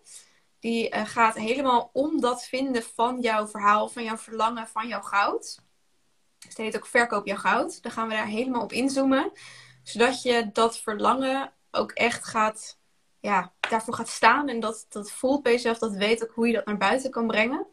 [0.61, 5.01] Die eh, gaat helemaal om dat vinden van jouw verhaal, van jouw verlangen, van jouw
[5.01, 5.65] goud.
[6.39, 7.83] Dus het heet ook Verkoop jouw goud.
[7.83, 9.33] Dan gaan we daar helemaal op inzoomen.
[9.83, 12.79] Zodat je dat verlangen ook echt gaat,
[13.21, 14.49] ja, daarvoor gaat staan.
[14.49, 17.27] En dat, dat voelt bij jezelf, dat weet ook hoe je dat naar buiten kan
[17.27, 17.67] brengen.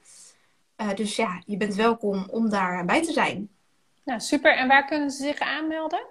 [0.76, 3.50] Eh, dus ja, je bent welkom om daarbij te zijn.
[4.04, 4.56] Nou, super.
[4.56, 6.06] En waar kunnen ze zich aanmelden?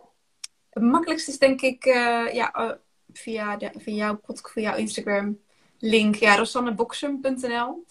[0.71, 2.71] Het makkelijkste is denk ik eh, ja, eh,
[3.13, 5.39] via, de, via, jouw pod- via jouw Instagram
[5.83, 6.15] link.
[6.15, 7.85] Ja, rosanneboxum.nl.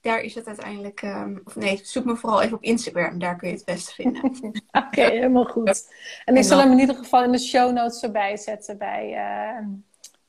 [0.00, 1.02] Daar is het uiteindelijk...
[1.02, 3.18] ehm, of nee, zoek me vooral even op Instagram.
[3.18, 4.22] Daar kun je het beste vinden.
[4.86, 5.92] Oké, helemaal goed.
[6.24, 9.66] En ik zal hem in ieder geval in de show notes erbij zetten bij eh,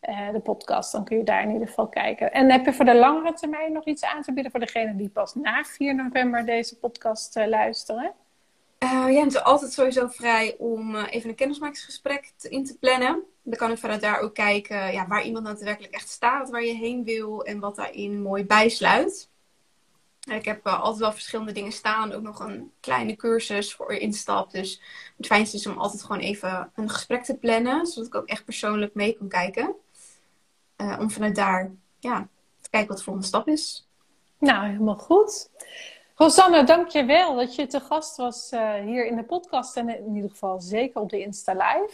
[0.02, 0.92] eh, de podcast.
[0.92, 2.32] Dan kun je daar in ieder geval kijken.
[2.32, 5.10] En heb je voor de langere termijn nog iets aan te bieden voor degenen die
[5.10, 8.14] pas na 4 november deze podcast eh, luisteren?
[8.78, 13.24] Eh, jij bent altijd sowieso vrij om even een kennismakingsgesprek in te plannen.
[13.44, 16.74] Dan kan ik vanuit daar ook kijken ja, waar iemand daadwerkelijk echt staat, waar je
[16.74, 19.30] heen wil en wat daarin mooi bijsluit.
[20.30, 24.52] Ik heb eh, altijd wel verschillende dingen staan, ook nog een kleine cursus voor instap.
[24.52, 24.82] Dus
[25.18, 28.46] het fijnste is om altijd gewoon even een gesprek te plannen, zodat ik ook echt
[28.46, 29.76] persoonlijk mee kan kijken.
[30.76, 32.28] Eh, om vanuit daar ja,
[32.62, 33.88] te kijken wat de volgende stap is.
[34.38, 35.50] Nou, helemaal goed.
[36.16, 39.78] Rosanne, dank je wel dat je te gast was eh, hier in de podcast.
[39.78, 41.94] En in ieder geval zeker op de Insta Live.